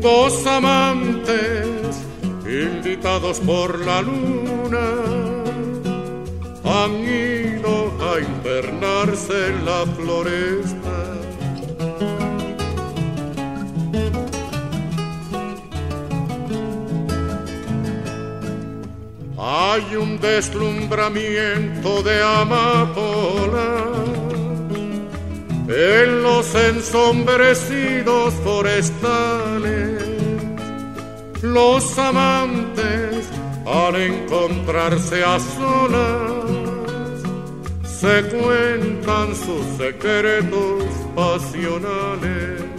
Dos 0.00 0.46
amantes 0.46 1.66
invitados 2.46 3.40
por 3.40 3.80
la 3.80 4.02
luna 4.02 4.86
han 6.64 6.92
ido 7.00 7.92
a 8.08 8.20
internarse 8.20 9.48
en 9.48 9.64
la 9.64 9.84
floresta. 9.96 10.77
Hay 19.78 19.94
un 19.94 20.18
deslumbramiento 20.18 22.02
de 22.02 22.20
amapola 22.20 23.84
en 25.68 26.20
los 26.20 26.52
ensombrecidos 26.52 28.34
forestales. 28.42 30.02
Los 31.42 31.96
amantes 31.96 33.28
al 33.64 33.94
encontrarse 33.94 35.22
a 35.22 35.38
solas 35.38 36.42
se 37.84 38.22
cuentan 38.36 39.28
sus 39.36 39.64
secretos 39.76 40.82
pasionales. 41.14 42.77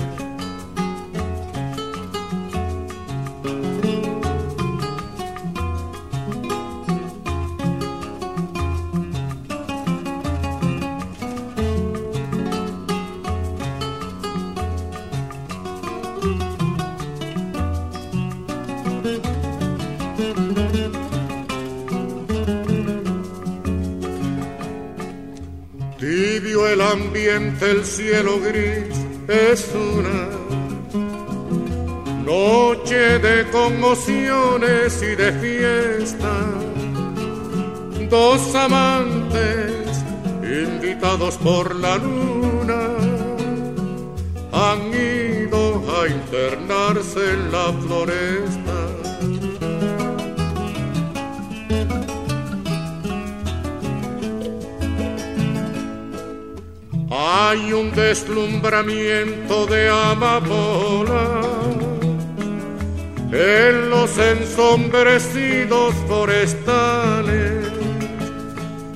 El 27.39 27.85
cielo 27.85 28.39
gris 28.39 28.95
es 29.27 29.71
una 29.73 30.29
noche 32.23 33.19
de 33.19 33.49
conmociones 33.49 35.01
y 35.01 35.15
de 35.15 35.31
fiesta. 35.33 36.33
Dos 38.09 38.55
amantes 38.55 40.03
invitados 40.43 41.37
por 41.37 41.75
la 41.75 41.97
luna 41.97 42.81
han 44.51 44.79
ido 44.93 45.83
a 45.97 46.07
internarse 46.07 47.33
en 47.33 47.51
la 47.51 47.73
floresta 47.73 48.68
hay 57.49 57.73
un 57.73 57.89
deslumbramiento 57.95 59.65
de 59.65 59.89
amapola 59.89 61.41
en 63.31 63.89
los 63.89 64.15
ensombrecidos 64.19 65.95
forestales. 66.07 67.67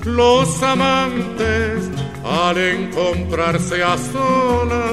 Los 0.04 0.62
amantes 0.62 1.90
al 2.24 2.56
encontrarse 2.58 3.82
a 3.82 3.98
solas 3.98 4.84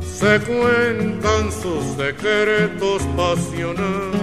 se 0.00 0.38
cuentan 0.40 1.50
sus 1.50 1.84
secretos 1.96 3.02
pasionales 3.16 4.13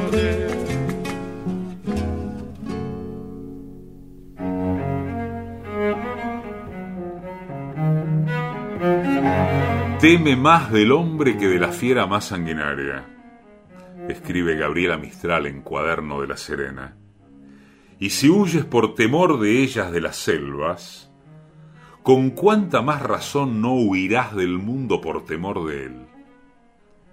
Teme 10.01 10.35
más 10.35 10.71
del 10.71 10.93
hombre 10.93 11.37
que 11.37 11.47
de 11.47 11.59
la 11.59 11.71
fiera 11.71 12.07
más 12.07 12.25
sanguinaria, 12.25 13.05
escribe 14.09 14.55
Gabriela 14.55 14.97
Mistral 14.97 15.45
en 15.45 15.61
Cuaderno 15.61 16.21
de 16.21 16.27
la 16.27 16.37
Serena. 16.37 16.97
Y 17.99 18.09
si 18.09 18.27
huyes 18.27 18.65
por 18.65 18.95
temor 18.95 19.39
de 19.39 19.61
ellas 19.61 19.91
de 19.91 20.01
las 20.01 20.15
selvas, 20.15 21.11
con 22.01 22.31
cuánta 22.31 22.81
más 22.81 23.03
razón 23.03 23.61
no 23.61 23.75
huirás 23.75 24.35
del 24.35 24.57
mundo 24.57 25.01
por 25.01 25.23
temor 25.23 25.67
de 25.67 25.85
él. 25.85 26.07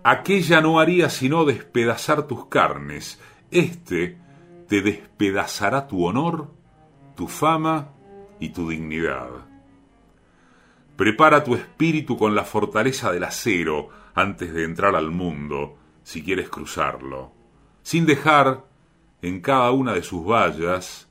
Aquella 0.02 0.62
no 0.62 0.80
haría 0.80 1.10
sino 1.10 1.44
despedazar 1.44 2.26
tus 2.26 2.46
carnes, 2.46 3.20
éste 3.50 4.16
te 4.66 4.80
despedazará 4.80 5.88
tu 5.88 6.06
honor, 6.06 6.54
tu 7.16 7.28
fama 7.28 7.90
y 8.40 8.48
tu 8.48 8.66
dignidad. 8.66 9.47
Prepara 10.98 11.44
tu 11.44 11.54
espíritu 11.54 12.18
con 12.18 12.34
la 12.34 12.42
fortaleza 12.42 13.12
del 13.12 13.22
acero 13.22 13.88
antes 14.16 14.52
de 14.52 14.64
entrar 14.64 14.96
al 14.96 15.12
mundo, 15.12 15.78
si 16.02 16.24
quieres 16.24 16.48
cruzarlo, 16.48 17.30
sin 17.84 18.04
dejar 18.04 18.64
en 19.22 19.40
cada 19.40 19.70
una 19.70 19.92
de 19.92 20.02
sus 20.02 20.26
vallas 20.26 21.08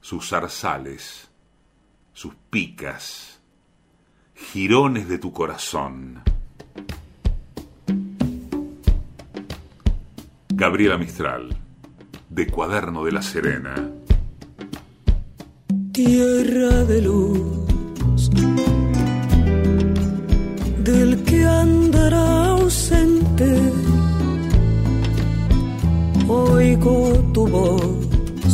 sus 0.00 0.28
zarzales, 0.28 1.28
sus 2.12 2.32
picas, 2.48 3.40
jirones 4.36 5.08
de 5.08 5.18
tu 5.18 5.32
corazón. 5.32 6.22
Gabriela 10.48 10.96
Mistral, 10.96 11.58
de 12.28 12.46
Cuaderno 12.46 13.04
de 13.04 13.10
la 13.10 13.22
Serena. 13.22 13.74
Tierra 15.90 16.84
de 16.84 17.02
luz, 17.02 17.77
del 20.88 21.22
que 21.24 21.44
andará 21.44 22.26
ausente, 22.56 23.50
oigo 26.28 26.94
tu 27.34 27.46
voz, 27.46 28.52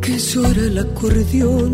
que 0.00 0.14
llora 0.18 0.62
el 0.70 0.78
acordeón. 0.86 1.72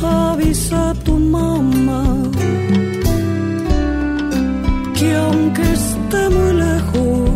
Avisa 0.00 0.90
a 0.90 0.94
tu 1.06 1.14
mamá 1.18 2.04
que 4.96 5.08
aunque 5.16 5.64
esté 5.80 6.22
muy 6.36 6.52
lejos, 6.66 7.30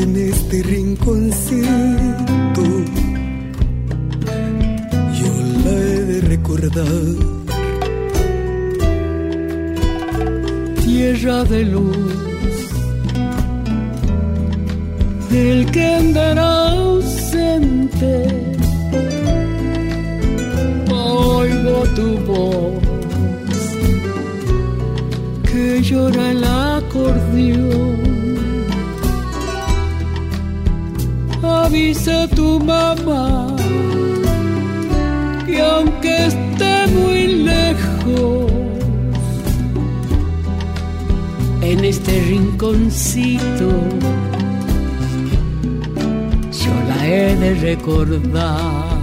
en 0.00 0.10
este 0.30 0.56
rinconcito, 0.72 1.66
recordar. 6.36 7.16
Tierra 10.84 11.44
de 11.44 11.64
luz, 11.64 11.96
del 15.30 15.70
que 15.70 15.84
andará 16.02 16.68
ausente, 16.70 18.14
oigo 20.90 21.78
tu 21.96 22.08
voz 22.28 22.82
que 25.48 25.82
llora 25.82 26.30
el 26.30 26.44
acordeón. 26.44 27.96
Avisa 31.42 32.28
tu 32.28 32.60
mamá 32.60 33.55
aunque 35.76 36.26
esté 36.26 36.86
muy 36.98 37.26
lejos, 37.50 38.50
en 41.60 41.84
este 41.84 42.12
rinconcito, 42.30 43.70
yo 46.62 46.74
la 46.88 46.98
he 47.08 47.36
de 47.36 47.54
recordar. 47.70 48.96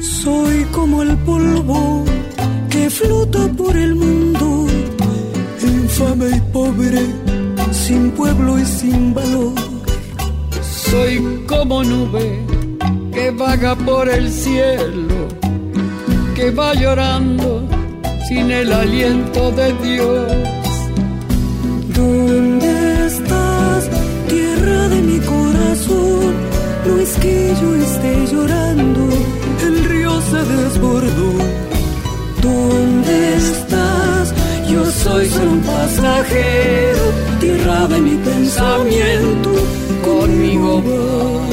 Soy 0.00 0.64
como 0.72 1.02
el 1.02 1.16
polvo 1.18 2.04
que 2.70 2.90
flota 2.90 3.46
por 3.56 3.76
el 3.76 3.94
mundo, 3.94 4.66
infame 5.62 6.28
y 6.36 6.40
pobre, 6.52 7.02
sin 7.70 8.10
pueblo 8.10 8.58
y 8.58 8.64
sin 8.64 9.14
valor. 9.14 9.54
Soy 10.60 11.44
como 11.46 11.84
nube 11.84 12.49
que 13.20 13.30
vaga 13.32 13.74
por 13.74 14.08
el 14.08 14.32
cielo, 14.32 15.18
que 16.34 16.50
va 16.58 16.72
llorando 16.72 17.48
sin 18.26 18.50
el 18.50 18.72
aliento 18.72 19.42
de 19.60 19.68
Dios. 19.84 20.32
¿Dónde 21.98 22.72
estás, 23.08 23.82
tierra 24.26 24.80
de 24.94 25.00
mi 25.10 25.18
corazón? 25.34 26.32
No 26.86 26.92
es 27.04 27.12
que 27.22 27.36
yo 27.60 27.70
esté 27.88 28.14
llorando, 28.32 29.02
el 29.66 29.76
río 29.90 30.12
se 30.30 30.40
desbordó 30.54 31.32
¿Dónde 32.48 33.36
estás? 33.36 34.34
Yo 34.72 34.82
soy 35.04 35.28
solo 35.28 35.50
un 35.58 35.60
pasajero, 35.60 37.04
tierra 37.38 37.86
de 37.86 37.98
mi 38.00 38.16
pensamiento, 38.30 39.50
conmigo 40.08 40.82
vas. 40.86 41.49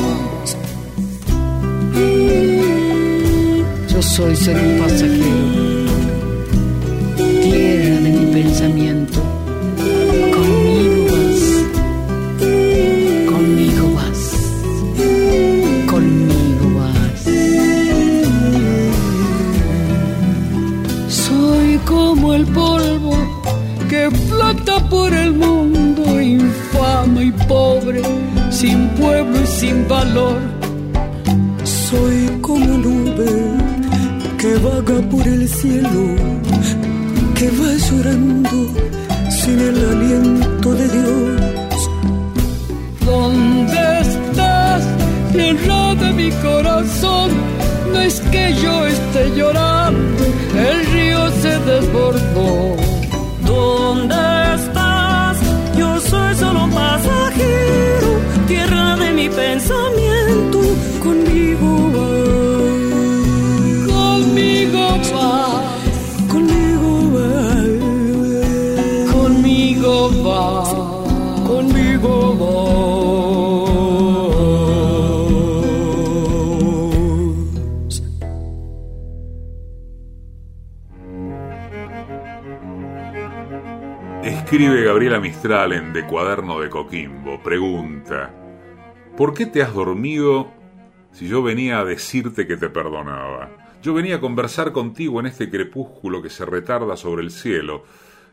Soy 4.08 4.36
solo 4.36 4.60
un 4.60 4.80
pasajero, 4.80 5.86
tierra 7.44 8.00
de 8.02 8.12
mi 8.12 8.26
pensamiento, 8.32 9.20
conmigo 10.34 11.06
vas, 11.12 11.42
conmigo 13.32 13.86
vas, 13.96 14.22
conmigo 15.88 16.66
vas. 16.80 17.22
Soy 21.10 21.78
como 21.86 22.34
el 22.34 22.46
polvo 22.48 23.18
que 23.90 24.10
flota 24.30 24.90
por 24.90 25.14
el 25.14 25.34
mundo, 25.34 26.22
infame 26.22 27.26
y 27.26 27.32
pobre, 27.48 28.02
sin 28.52 28.88
pueblo 28.90 29.38
y 29.44 29.48
sin 29.48 29.88
valor. 29.88 30.47
Vaga 34.60 35.02
por 35.10 35.28
el 35.28 35.48
cielo, 35.48 36.16
que 37.36 37.48
va 37.60 37.72
llorando 37.90 38.60
sin 39.30 39.60
el 39.60 39.78
aliento 39.92 40.74
de 40.74 40.88
Dios. 40.90 41.90
¿Dónde 43.06 44.00
estás, 44.02 44.84
tierra 45.32 45.96
de 45.96 46.14
mi 46.14 46.32
corazón? 46.32 47.32
No 47.92 48.00
es 48.00 48.20
que 48.32 48.54
yo 48.64 48.86
esté 48.86 49.36
llorando, 49.36 50.24
el 50.70 50.86
río 50.94 51.32
se 51.42 51.60
desbordó. 51.72 52.76
¿Dónde 53.46 54.16
estás? 54.56 55.38
Yo 55.78 56.00
soy 56.02 56.36
solo 56.36 56.64
un 56.66 56.72
pasajero, 56.72 57.27
Escribe 84.48 84.82
Gabriela 84.82 85.20
Mistral 85.20 85.74
en 85.74 85.92
De 85.92 86.06
Cuaderno 86.06 86.62
de 86.62 86.70
Coquimbo. 86.70 87.44
Pregunta: 87.44 88.34
¿Por 89.18 89.34
qué 89.34 89.46
te 89.46 89.62
has 89.62 89.74
dormido 89.74 90.54
si 91.12 91.28
yo 91.28 91.44
venía 91.44 91.80
a 91.80 91.84
decirte 91.84 92.48
que 92.48 92.56
te 92.56 92.70
perdonaba? 92.70 93.50
Yo 93.84 93.94
venía 93.94 94.16
a 94.16 94.20
conversar 94.22 94.72
contigo 94.72 95.20
en 95.20 95.26
este 95.26 95.50
crepúsculo 95.50 96.22
que 96.22 96.30
se 96.30 96.46
retarda 96.46 96.96
sobre 96.96 97.24
el 97.24 97.32
cielo, 97.32 97.84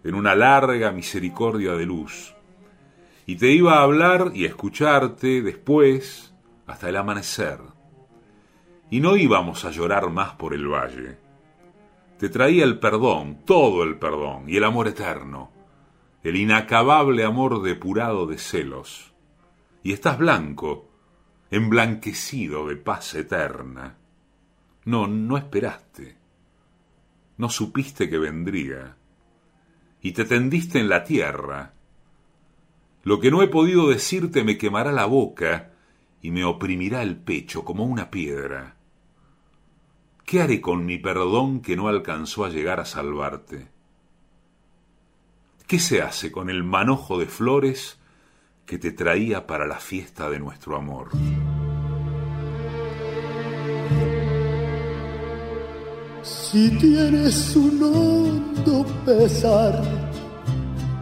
en 0.04 0.14
una 0.14 0.36
larga 0.36 0.92
misericordia 0.92 1.72
de 1.72 1.84
luz. 1.84 2.32
Y 3.26 3.34
te 3.34 3.50
iba 3.50 3.78
a 3.78 3.82
hablar 3.82 4.30
y 4.34 4.44
a 4.44 4.48
escucharte 4.50 5.42
después 5.42 6.32
hasta 6.68 6.90
el 6.90 6.96
amanecer. 6.96 7.58
Y 8.88 9.00
no 9.00 9.16
íbamos 9.16 9.64
a 9.64 9.72
llorar 9.72 10.10
más 10.10 10.34
por 10.34 10.54
el 10.54 10.68
valle. 10.68 11.18
Te 12.20 12.28
traía 12.28 12.62
el 12.62 12.78
perdón, 12.78 13.40
todo 13.44 13.82
el 13.82 13.98
perdón, 13.98 14.44
y 14.46 14.58
el 14.58 14.62
amor 14.62 14.86
eterno, 14.86 15.50
el 16.24 16.36
inacabable 16.36 17.22
amor 17.22 17.62
depurado 17.62 18.26
de 18.26 18.38
celos. 18.38 19.12
Y 19.82 19.92
estás 19.92 20.16
blanco, 20.16 20.90
emblanquecido 21.50 22.66
de 22.66 22.76
paz 22.76 23.14
eterna. 23.14 23.98
No, 24.86 25.06
no 25.06 25.36
esperaste. 25.36 26.16
No 27.36 27.50
supiste 27.50 28.08
que 28.08 28.18
vendría. 28.18 28.96
y 30.00 30.12
te 30.12 30.24
tendiste 30.24 30.78
en 30.78 30.90
la 30.90 31.04
tierra. 31.04 31.72
Lo 33.04 33.20
que 33.20 33.30
no 33.30 33.42
he 33.42 33.48
podido 33.48 33.88
decirte 33.88 34.44
me 34.44 34.58
quemará 34.58 34.92
la 34.92 35.06
boca 35.06 35.72
y 36.20 36.30
me 36.30 36.44
oprimirá 36.44 37.02
el 37.02 37.16
pecho 37.16 37.64
como 37.64 37.84
una 37.84 38.10
piedra. 38.10 38.76
¿Qué 40.24 40.42
haré 40.42 40.60
con 40.60 40.84
mi 40.86 40.98
perdón 40.98 41.60
que 41.60 41.76
no 41.76 41.88
alcanzó 41.88 42.44
a 42.44 42.50
llegar 42.50 42.80
a 42.80 42.84
salvarte? 42.84 43.73
¿Qué 45.66 45.78
se 45.78 46.02
hace 46.02 46.30
con 46.30 46.50
el 46.50 46.62
manojo 46.62 47.18
de 47.18 47.26
flores 47.26 47.96
que 48.66 48.78
te 48.78 48.92
traía 48.92 49.46
para 49.46 49.66
la 49.66 49.78
fiesta 49.80 50.28
de 50.28 50.38
nuestro 50.38 50.76
amor? 50.76 51.08
Si 56.22 56.70
tienes 56.78 57.56
un 57.56 57.82
hondo 57.82 58.86
pesar, 59.06 59.82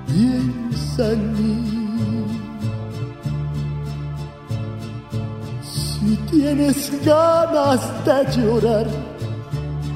piensa 0.06 1.12
en 1.12 1.32
mí. 1.32 1.72
Si 5.62 6.16
tienes 6.30 7.04
ganas 7.04 7.80
de 8.04 8.42
llorar, 8.42 8.86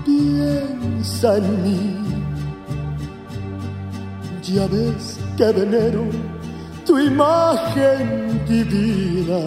piensa 0.05 1.37
en 1.37 1.63
mí. 1.63 2.06
Ya 4.49 4.65
ves 4.69 5.19
que 5.37 5.51
venero 5.51 6.05
tu 6.85 6.97
imagen 6.99 8.41
divina, 8.47 9.43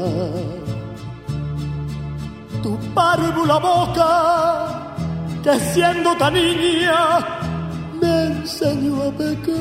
tu 2.61 2.77
párvula 2.93 3.59
boca 3.59 4.13
que 5.41 5.57
siendo 5.71 6.17
tan 6.17 6.33
niña 6.33 7.19
me 8.01 8.25
enseñó 8.25 9.03
a 9.03 9.11
pecar. 9.11 9.55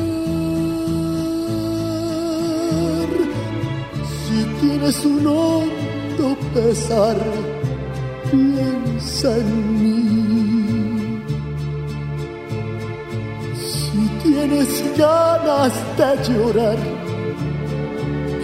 Si 4.12 4.38
tienes 4.60 5.04
un 5.04 5.24
hondo 5.24 6.36
pesar, 6.52 7.16
piensa 8.32 9.36
en 9.36 9.82
mí. 9.82 10.17
Tienes 14.38 14.96
ganas 14.96 15.72
de 15.96 16.08
llorar, 16.26 16.78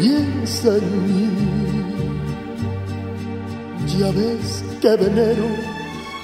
piensa 0.01 0.69
en 0.69 0.87
mí. 1.07 1.31
Ya 3.99 4.11
ves 4.11 4.65
que 4.81 4.97
venero 4.97 5.49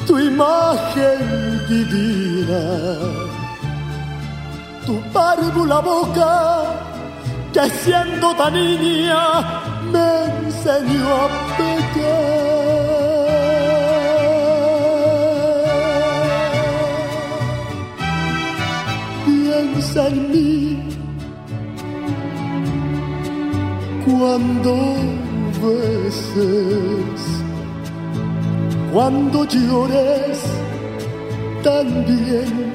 tu 0.06 0.18
imagen 0.18 1.20
divina, 1.68 2.62
tu 4.86 5.00
párvula 5.12 5.78
boca 5.80 6.62
que 7.52 7.70
siendo 7.82 8.34
tan 8.34 8.54
niña 8.54 9.22
me 9.92 10.08
enseñó 10.46 11.04
a 11.24 11.28
Piensa 19.72 20.08
en 20.08 20.30
mí 20.30 20.78
cuando 24.04 24.74
beses 25.62 27.40
cuando 28.92 29.44
llores, 29.44 30.42
también 31.62 32.72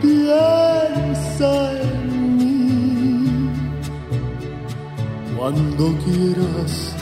piensa 0.00 1.72
en 1.72 2.36
mí. 2.36 3.50
Cuando 5.36 5.92
quieras 6.04 6.94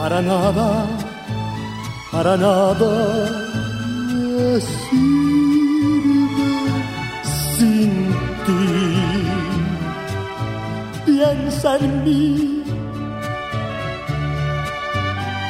para 0.00 0.22
nada, 0.22 0.86
para 2.10 2.36
nada. 2.36 2.92
Sirve 4.70 6.54
sin 7.44 7.92
ti 8.46 8.64
piensa 11.06 11.76
en 11.76 11.92
mí 12.04 12.62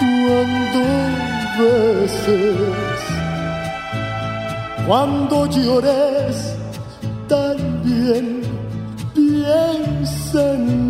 cuando 0.00 0.82
beses, 1.58 3.02
cuando 4.86 5.46
llores, 5.46 6.36
también 7.28 8.42
piensa 9.14 10.40
en 10.54 10.64
mí. 10.84 10.89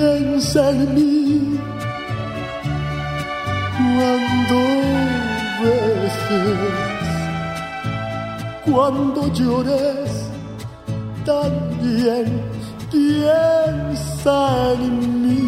piensa 0.00 0.70
en 0.70 0.94
mí 0.94 1.58
cuando 3.96 4.58
beses, 5.62 6.58
cuando 8.64 9.20
llores, 9.32 10.10
también 11.26 12.26
piensa 12.90 14.72
en 14.72 14.94
mí. 15.22 15.46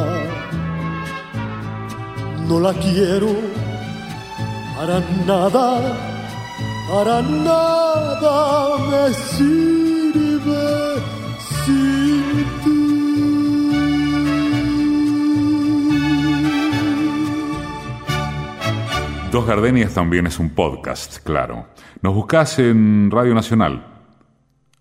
no 2.48 2.60
la 2.60 2.74
quiero 2.74 3.49
para 4.80 5.02
nada, 5.28 5.68
para 6.88 7.22
nada 7.22 8.78
me 8.90 9.14
sirve 9.14 10.64
sin 11.66 12.24
ti. 12.64 12.80
Dos 19.30 19.46
Gardenias 19.46 19.94
también 19.94 20.28
es 20.28 20.40
un 20.40 20.52
podcast, 20.52 21.18
claro. 21.26 21.68
Nos 22.02 22.16
buscas 22.16 22.58
en 22.60 23.12
Radio 23.12 23.34
Nacional 23.36 23.86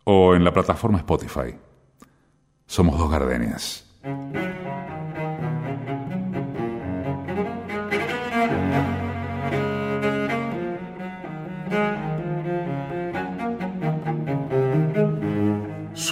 o 0.05 0.36
en 0.36 0.44
la 0.44 0.53
plataforma 0.53 0.99
Spotify. 0.99 1.57
Somos 2.66 2.96
Dos 3.01 3.11
Gardenias. 3.11 3.88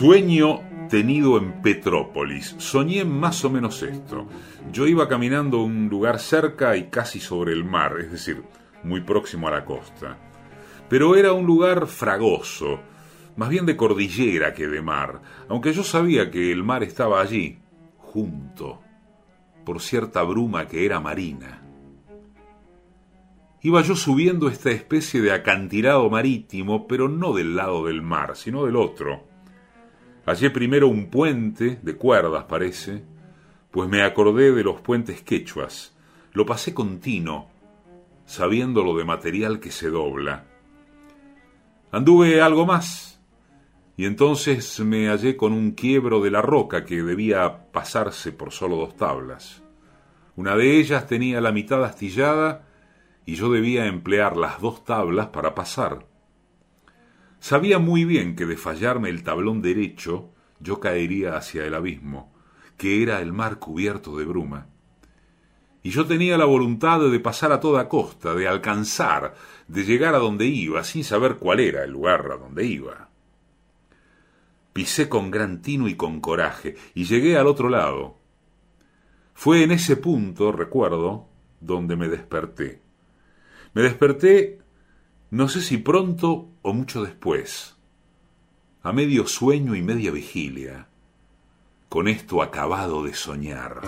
Sueño 0.06 0.60
tenido 0.88 1.36
en 1.36 1.60
Petrópolis. 1.62 2.54
Soñé 2.58 3.04
más 3.04 3.44
o 3.44 3.50
menos 3.50 3.82
esto. 3.82 4.28
Yo 4.72 4.86
iba 4.86 5.08
caminando 5.08 5.58
a 5.58 5.64
un 5.64 5.88
lugar 5.88 6.20
cerca 6.20 6.76
y 6.76 6.84
casi 6.90 7.18
sobre 7.18 7.52
el 7.52 7.64
mar, 7.64 7.96
es 7.98 8.12
decir, 8.12 8.44
muy 8.84 9.00
próximo 9.00 9.48
a 9.48 9.50
la 9.50 9.64
costa. 9.64 10.16
Pero 10.88 11.16
era 11.16 11.32
un 11.32 11.44
lugar 11.44 11.88
fragoso, 11.88 12.78
más 13.34 13.48
bien 13.48 13.66
de 13.66 13.76
cordillera 13.76 14.54
que 14.54 14.68
de 14.68 14.80
mar, 14.80 15.22
aunque 15.48 15.72
yo 15.72 15.82
sabía 15.82 16.30
que 16.30 16.52
el 16.52 16.62
mar 16.62 16.84
estaba 16.84 17.20
allí, 17.20 17.58
junto, 17.98 18.80
por 19.64 19.80
cierta 19.80 20.22
bruma 20.22 20.68
que 20.68 20.86
era 20.86 21.00
marina. 21.00 21.64
Iba 23.60 23.82
yo 23.82 23.96
subiendo 23.96 24.46
esta 24.46 24.70
especie 24.70 25.20
de 25.20 25.32
acantilado 25.32 26.08
marítimo, 26.08 26.86
pero 26.86 27.08
no 27.08 27.32
del 27.32 27.56
lado 27.56 27.86
del 27.86 28.02
mar, 28.02 28.36
sino 28.36 28.66
del 28.66 28.76
otro. 28.76 29.34
Hallé 30.26 30.50
primero 30.50 30.88
un 30.88 31.06
puente, 31.06 31.78
de 31.82 31.96
cuerdas 31.96 32.44
parece, 32.44 33.04
pues 33.70 33.88
me 33.88 34.02
acordé 34.02 34.52
de 34.52 34.64
los 34.64 34.80
puentes 34.80 35.22
quechuas. 35.22 35.96
Lo 36.32 36.44
pasé 36.44 36.74
continuo, 36.74 37.48
sabiendo 38.24 38.82
lo 38.82 38.96
de 38.96 39.04
material 39.04 39.60
que 39.60 39.70
se 39.70 39.88
dobla. 39.88 40.44
Anduve 41.92 42.42
algo 42.42 42.66
más, 42.66 43.20
y 43.96 44.04
entonces 44.04 44.80
me 44.80 45.06
hallé 45.06 45.36
con 45.36 45.52
un 45.52 45.70
quiebro 45.70 46.20
de 46.20 46.32
la 46.32 46.42
roca 46.42 46.84
que 46.84 47.04
debía 47.04 47.70
pasarse 47.70 48.32
por 48.32 48.50
solo 48.50 48.76
dos 48.76 48.96
tablas. 48.96 49.62
Una 50.34 50.56
de 50.56 50.80
ellas 50.80 51.06
tenía 51.06 51.40
la 51.40 51.52
mitad 51.52 51.84
astillada 51.84 52.66
y 53.24 53.36
yo 53.36 53.50
debía 53.50 53.86
emplear 53.86 54.36
las 54.36 54.60
dos 54.60 54.84
tablas 54.84 55.28
para 55.28 55.54
pasar. 55.54 56.04
Sabía 57.46 57.78
muy 57.78 58.04
bien 58.04 58.34
que 58.34 58.44
de 58.44 58.56
fallarme 58.56 59.08
el 59.08 59.22
tablón 59.22 59.62
derecho 59.62 60.32
yo 60.58 60.80
caería 60.80 61.36
hacia 61.36 61.64
el 61.64 61.76
abismo, 61.76 62.34
que 62.76 63.04
era 63.04 63.20
el 63.20 63.32
mar 63.32 63.60
cubierto 63.60 64.16
de 64.16 64.24
bruma. 64.24 64.66
Y 65.84 65.90
yo 65.90 66.06
tenía 66.06 66.36
la 66.38 66.44
voluntad 66.44 66.98
de 67.08 67.20
pasar 67.20 67.52
a 67.52 67.60
toda 67.60 67.88
costa, 67.88 68.34
de 68.34 68.48
alcanzar, 68.48 69.36
de 69.68 69.84
llegar 69.84 70.16
a 70.16 70.18
donde 70.18 70.46
iba, 70.46 70.82
sin 70.82 71.04
saber 71.04 71.36
cuál 71.36 71.60
era 71.60 71.84
el 71.84 71.92
lugar 71.92 72.28
a 72.32 72.36
donde 72.36 72.66
iba. 72.66 73.10
Pisé 74.72 75.08
con 75.08 75.30
gran 75.30 75.62
tino 75.62 75.86
y 75.86 75.94
con 75.94 76.20
coraje, 76.20 76.74
y 76.94 77.04
llegué 77.04 77.38
al 77.38 77.46
otro 77.46 77.68
lado. 77.68 78.18
Fue 79.34 79.62
en 79.62 79.70
ese 79.70 79.94
punto, 79.94 80.50
recuerdo, 80.50 81.28
donde 81.60 81.94
me 81.94 82.08
desperté. 82.08 82.82
Me 83.72 83.82
desperté, 83.82 84.58
no 85.30 85.48
sé 85.48 85.60
si 85.60 85.78
pronto 85.78 86.50
o 86.66 86.72
mucho 86.72 87.04
después, 87.04 87.76
a 88.82 88.92
medio 88.92 89.28
sueño 89.28 89.76
y 89.76 89.82
media 89.82 90.10
vigilia, 90.10 90.88
con 91.88 92.08
esto 92.08 92.42
acabado 92.42 93.04
de 93.04 93.14
soñar. 93.14 93.82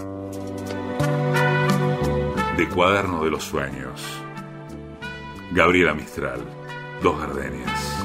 De 2.56 2.68
Cuaderno 2.68 3.24
de 3.24 3.32
los 3.32 3.42
Sueños. 3.42 4.00
Gabriela 5.50 5.92
Mistral, 5.92 6.40
Dos 7.02 7.18
Gardenias. 7.18 7.97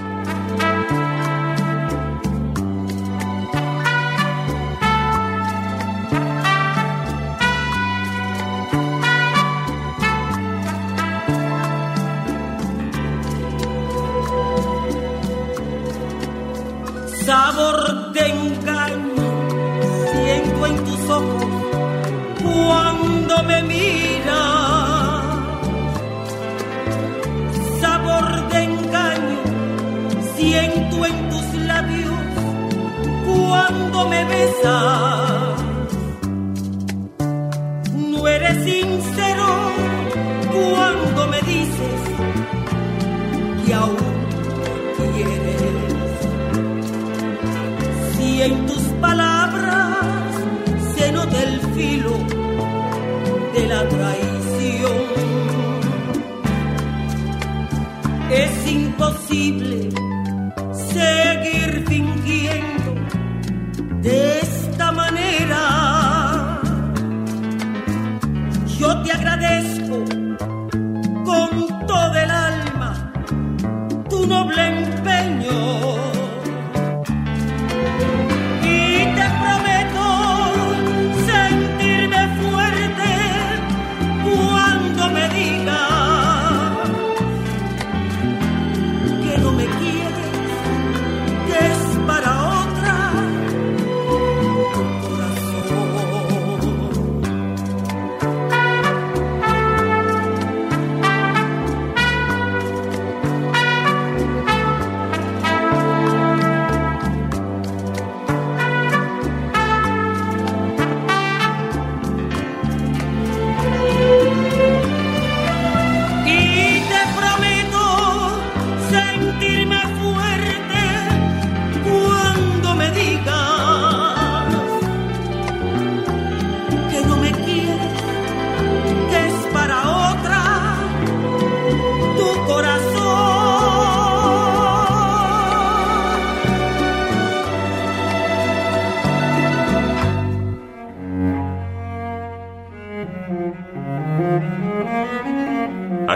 Cuando 34.51 35.12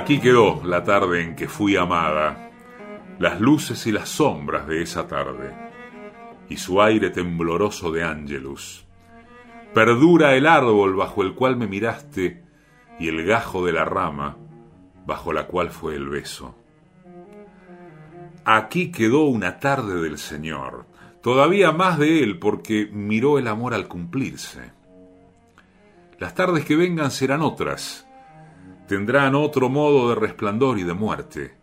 Aquí 0.07 0.21
quedó 0.21 0.61
la 0.63 0.85
tarde 0.85 1.21
en 1.21 1.35
que 1.35 1.49
fui 1.49 1.75
amada, 1.75 2.49
las 3.19 3.41
luces 3.41 3.85
y 3.87 3.91
las 3.91 4.07
sombras 4.07 4.65
de 4.65 4.81
esa 4.81 5.05
tarde, 5.05 5.53
y 6.47 6.55
su 6.55 6.81
aire 6.81 7.09
tembloroso 7.09 7.91
de 7.91 8.05
ángelus. 8.05 8.85
Perdura 9.73 10.35
el 10.35 10.47
árbol 10.47 10.95
bajo 10.95 11.23
el 11.23 11.33
cual 11.33 11.57
me 11.57 11.67
miraste, 11.67 12.41
y 12.97 13.09
el 13.09 13.25
gajo 13.25 13.65
de 13.65 13.73
la 13.73 13.83
rama 13.83 14.37
bajo 15.05 15.33
la 15.33 15.45
cual 15.47 15.71
fue 15.71 15.95
el 15.95 16.07
beso. 16.07 16.55
Aquí 18.45 18.93
quedó 18.93 19.25
una 19.25 19.59
tarde 19.59 20.01
del 20.01 20.19
Señor, 20.19 20.85
todavía 21.21 21.73
más 21.73 21.99
de 21.99 22.23
él 22.23 22.39
porque 22.39 22.87
miró 22.89 23.39
el 23.39 23.47
amor 23.49 23.73
al 23.73 23.89
cumplirse. 23.89 24.71
Las 26.17 26.33
tardes 26.33 26.63
que 26.63 26.77
vengan 26.77 27.11
serán 27.11 27.41
otras, 27.41 28.06
tendrán 28.87 29.35
otro 29.35 29.69
modo 29.69 30.09
de 30.09 30.15
resplandor 30.15 30.79
y 30.79 30.83
de 30.83 30.93
muerte. 30.93 31.57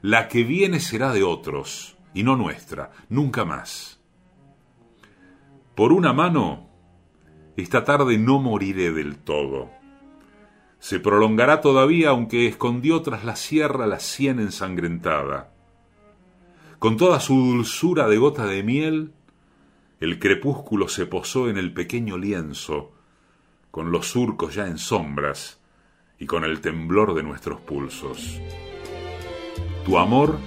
La 0.00 0.28
que 0.28 0.44
viene 0.44 0.80
será 0.80 1.12
de 1.12 1.22
otros, 1.22 1.96
y 2.14 2.22
no 2.22 2.36
nuestra, 2.36 2.92
nunca 3.08 3.44
más. 3.44 4.00
Por 5.74 5.92
una 5.92 6.12
mano, 6.12 6.68
esta 7.56 7.84
tarde 7.84 8.16
no 8.16 8.38
moriré 8.38 8.92
del 8.92 9.18
todo. 9.18 9.70
Se 10.78 11.00
prolongará 11.00 11.60
todavía 11.60 12.10
aunque 12.10 12.46
escondió 12.46 13.02
tras 13.02 13.24
la 13.24 13.36
sierra 13.36 13.86
la 13.86 14.00
sien 14.00 14.40
ensangrentada. 14.40 15.52
Con 16.78 16.96
toda 16.96 17.20
su 17.20 17.34
dulzura 17.34 18.08
de 18.08 18.18
gota 18.18 18.46
de 18.46 18.62
miel, 18.62 19.12
el 20.00 20.18
crepúsculo 20.18 20.88
se 20.88 21.06
posó 21.06 21.48
en 21.48 21.56
el 21.56 21.72
pequeño 21.72 22.18
lienzo, 22.18 22.92
con 23.70 23.92
los 23.92 24.08
surcos 24.08 24.54
ya 24.54 24.66
en 24.66 24.78
sombras 24.78 25.61
y 26.22 26.26
con 26.26 26.44
el 26.44 26.60
temblor 26.60 27.14
de 27.14 27.24
nuestros 27.24 27.58
pulsos. 27.58 28.40
Tu 29.84 29.98
amor 29.98 30.38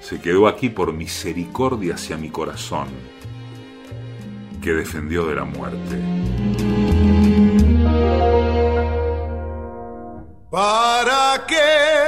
se 0.00 0.20
quedó 0.20 0.48
aquí 0.48 0.68
por 0.68 0.92
misericordia 0.92 1.94
hacia 1.94 2.16
mi 2.16 2.28
corazón, 2.28 2.88
que 4.60 4.72
defendió 4.72 5.28
de 5.28 5.36
la 5.36 5.44
muerte. 5.44 6.00
¿Para 10.50 11.44
qué? 11.46 12.03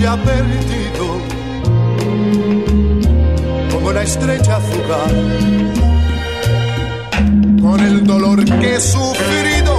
Se 0.00 0.06
ha 0.06 0.16
perdido 0.16 1.20
como 3.70 3.92
la 3.92 4.02
estrella 4.02 4.58
fugaz 4.60 5.12
con 7.60 7.80
el 7.80 8.04
dolor 8.04 8.42
que 8.44 8.76
he 8.76 8.80
sufrido. 8.80 9.69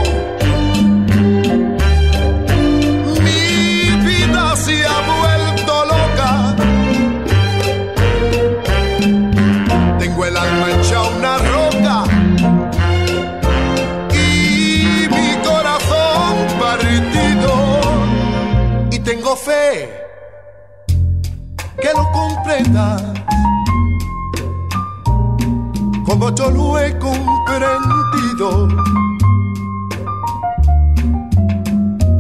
Como 26.06 26.36
yo 26.36 26.52
lo 26.52 26.80
he 26.80 26.98
comprendido, 27.00 28.68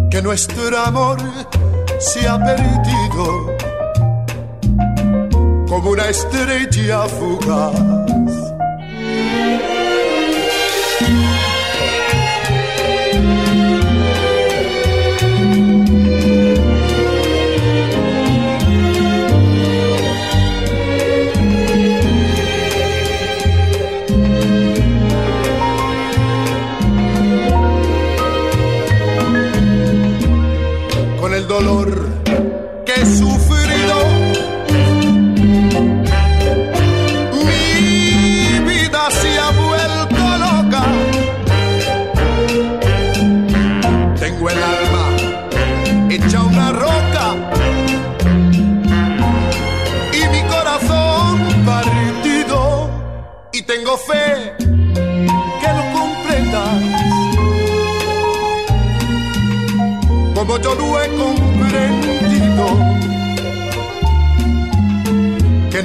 que 0.09 0.21
nuestro 0.21 0.77
amor 0.77 1.17
se 1.99 2.27
ha 2.27 2.37
perdido 2.39 3.55
como 5.67 5.91
una 5.91 6.07
estrella 6.09 7.01
fugaz. 7.07 8.11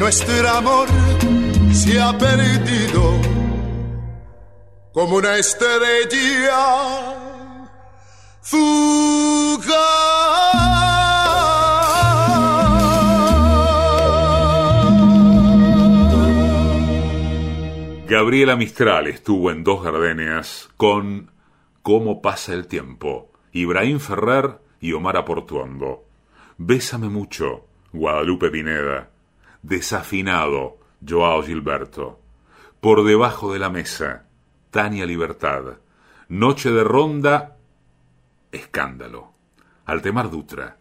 Nuestro 0.06 0.48
amor 0.50 0.88
se 1.72 2.00
ha 2.00 2.16
perdido 2.16 3.20
como 4.92 5.16
una 5.16 5.36
estrella 5.36 5.98
Gabriela 18.08 18.54
Mistral 18.54 19.08
estuvo 19.08 19.50
en 19.50 19.64
Dos 19.64 19.82
Gardenias 19.82 20.68
con 20.76 21.32
Cómo 21.82 22.22
pasa 22.22 22.54
el 22.54 22.68
tiempo, 22.68 23.32
Ibrahim 23.50 23.98
Ferrer 23.98 24.60
y 24.80 24.92
Omar 24.92 25.16
Aportuondo. 25.16 26.04
Bésame 26.58 27.08
mucho, 27.08 27.66
Guadalupe 27.92 28.50
Pineda. 28.50 29.15
Desafinado, 29.66 30.78
Joao 31.04 31.42
Gilberto. 31.42 32.20
Por 32.80 33.04
debajo 33.04 33.52
de 33.52 33.58
la 33.58 33.68
mesa, 33.68 34.28
Tania 34.70 35.04
Libertad. 35.04 35.78
Noche 36.28 36.70
de 36.70 36.84
ronda, 36.84 37.56
Escándalo. 38.52 39.32
Altemar 39.84 40.30
Dutra. 40.30 40.76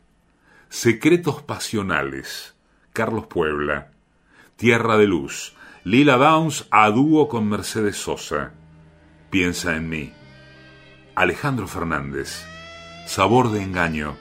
Secretos 0.70 1.42
pasionales, 1.42 2.56
Carlos 2.94 3.26
Puebla. 3.26 3.90
Tierra 4.56 4.98
de 4.98 5.08
Luz, 5.08 5.56
Lila 5.84 6.18
Downs 6.18 6.68
a 6.70 6.88
dúo 6.92 7.28
con 7.28 7.50
Mercedes 7.50 7.98
Sosa. 7.98 8.54
Piensa 9.32 9.76
en 9.76 9.90
mí. 9.90 10.14
Alejandro 11.16 11.68
Fernández. 11.68 12.46
Sabor 13.08 13.50
de 13.50 13.64
engaño. 13.64 14.16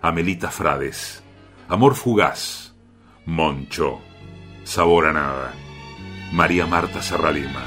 Amelita 0.00 0.50
Frades. 0.50 1.22
Amor 1.68 1.94
fugaz. 1.94 2.69
Moncho. 3.30 4.00
Sabor 4.64 5.06
a 5.06 5.12
nada. 5.12 5.52
María 6.32 6.66
Marta 6.66 7.00
Serralima. 7.00 7.64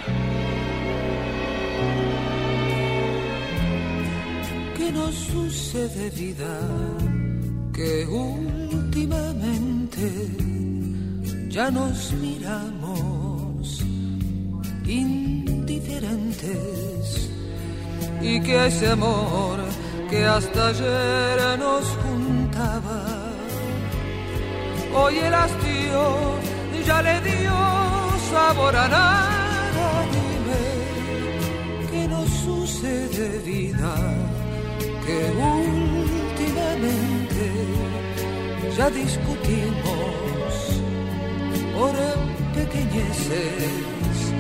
¿Qué 4.78 4.92
nos 4.92 5.16
sucede 5.16 6.10
vida? 6.10 6.60
Que 7.74 8.06
últimamente 8.06 10.12
ya 11.48 11.72
nos 11.72 12.12
miramos 12.14 13.82
indiferentes 14.86 17.30
y 18.22 18.42
que 18.42 18.68
ese 18.68 18.90
amor 18.90 19.60
que 20.10 20.26
hasta 20.26 20.68
ayer 20.68 21.58
nos 21.58 21.86
juntaba, 22.04 23.23
hoy 24.96 25.18
el 25.18 25.34
hastío 25.34 26.04
ya 26.86 27.02
le 27.02 27.22
dio 27.22 27.54
sabor 28.32 28.76
a 28.76 28.88
nada. 28.88 30.06
Dime 30.14 30.64
que 31.92 32.08
nos 32.08 32.30
sucede 32.30 33.40
vida, 33.40 33.94
que 35.06 35.18
últimamente 35.56 37.46
ya 38.78 38.90
discutimos 38.90 40.52
por 41.76 41.94
pequeñeces 42.54 44.34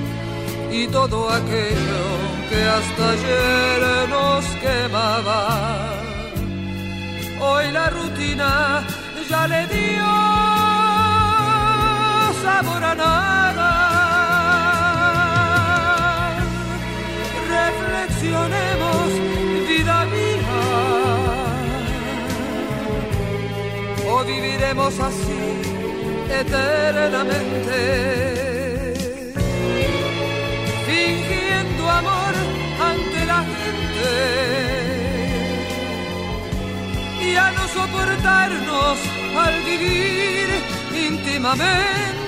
y 0.71 0.87
todo 0.87 1.29
aquello 1.29 2.03
que 2.49 2.63
hasta 2.75 3.09
ayer 3.11 4.09
nos 4.09 4.45
quemaba. 4.63 5.41
Hoy 7.41 7.71
la 7.71 7.89
rutina 7.89 8.83
ya 9.29 9.47
le 9.47 9.67
dio 9.67 10.32
sabor 12.43 12.81
nada. 13.03 13.71
Reflexionemos, 17.57 19.07
vida 19.69 19.97
mía, 20.13 20.59
o 24.13 24.15
viviremos 24.31 24.93
así 25.09 25.43
eternamente. 26.41 27.79
Fingiendo 30.87 31.83
amor 32.01 32.33
ante 32.91 33.19
la 33.31 33.41
gente 33.57 34.11
y 37.27 37.29
a 37.45 37.47
no 37.57 37.63
soportarnos 37.77 38.97
al 39.45 39.55
vivir 39.69 40.47
íntimamente. 41.07 42.22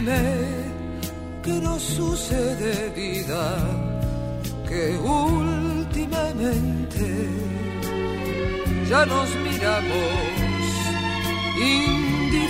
Que 0.00 1.52
nos 1.60 1.82
sucede 1.82 2.88
vida 2.96 3.54
que 4.66 4.96
últimamente 4.96 6.48
ya 8.88 9.04
nos 9.04 9.28
miramos 9.44 10.12
indiferentes 11.58 12.40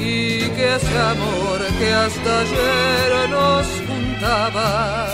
y 0.00 0.40
que 0.56 0.74
ese 0.74 0.98
amor 0.98 1.60
que 1.78 1.94
hasta 1.94 2.40
ayer 2.40 3.30
nos 3.30 3.66
juntaba, 3.86 5.06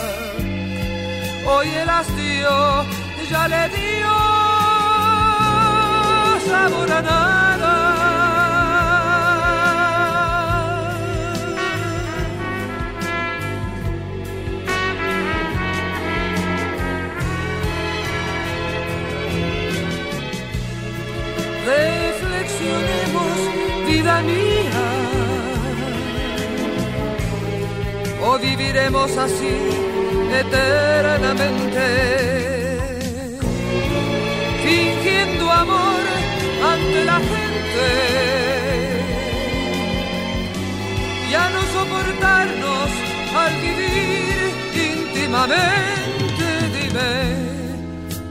hoy 1.47 1.69
el 1.69 1.91
hastío 1.91 2.85
ya 3.31 3.49
le 3.49 3.69
dio 3.69 4.15
sabor 6.49 6.91
a 6.91 7.03
nada. 7.03 7.44
Vida 23.87 24.23
mía. 24.23 24.85
O 28.27 28.39
viviremos 28.39 29.11
así 29.17 29.55
eternamente, 30.43 31.87
fingiendo 34.65 35.51
amor 35.51 36.03
ante 36.73 37.05
la 37.05 37.19
gente. 37.31 37.89
Ya 41.31 41.45
no 41.51 41.61
soportarnos 41.77 42.91
al 43.43 43.53
vivir 43.67 44.39
íntimamente, 44.91 46.47
dime, 46.77 47.13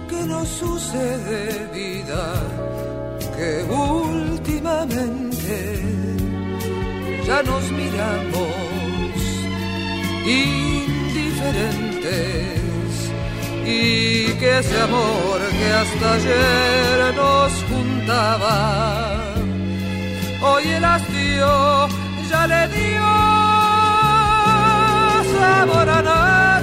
¿qué 0.09 0.21
nos 0.25 0.47
sucede 0.47 1.67
vida? 1.73 2.23
Que 3.37 3.63
últimamente 3.63 5.55
ya 7.27 7.41
nos 7.43 7.63
miramos 7.71 9.13
indiferentes 10.25 10.93
y 13.65 14.33
que 14.39 14.59
ese 14.59 14.81
amor 14.81 15.39
que 15.57 15.67
hasta 15.81 16.13
ayer 16.13 17.15
nos 17.15 17.51
juntaba, 17.69 18.55
hoy 20.41 20.63
el 20.67 20.85
hastío 20.85 21.87
ya 22.29 22.47
le 22.47 22.67
dio 22.67 23.03
sabor 25.39 25.89
a 25.89 26.01
nada. 26.01 26.62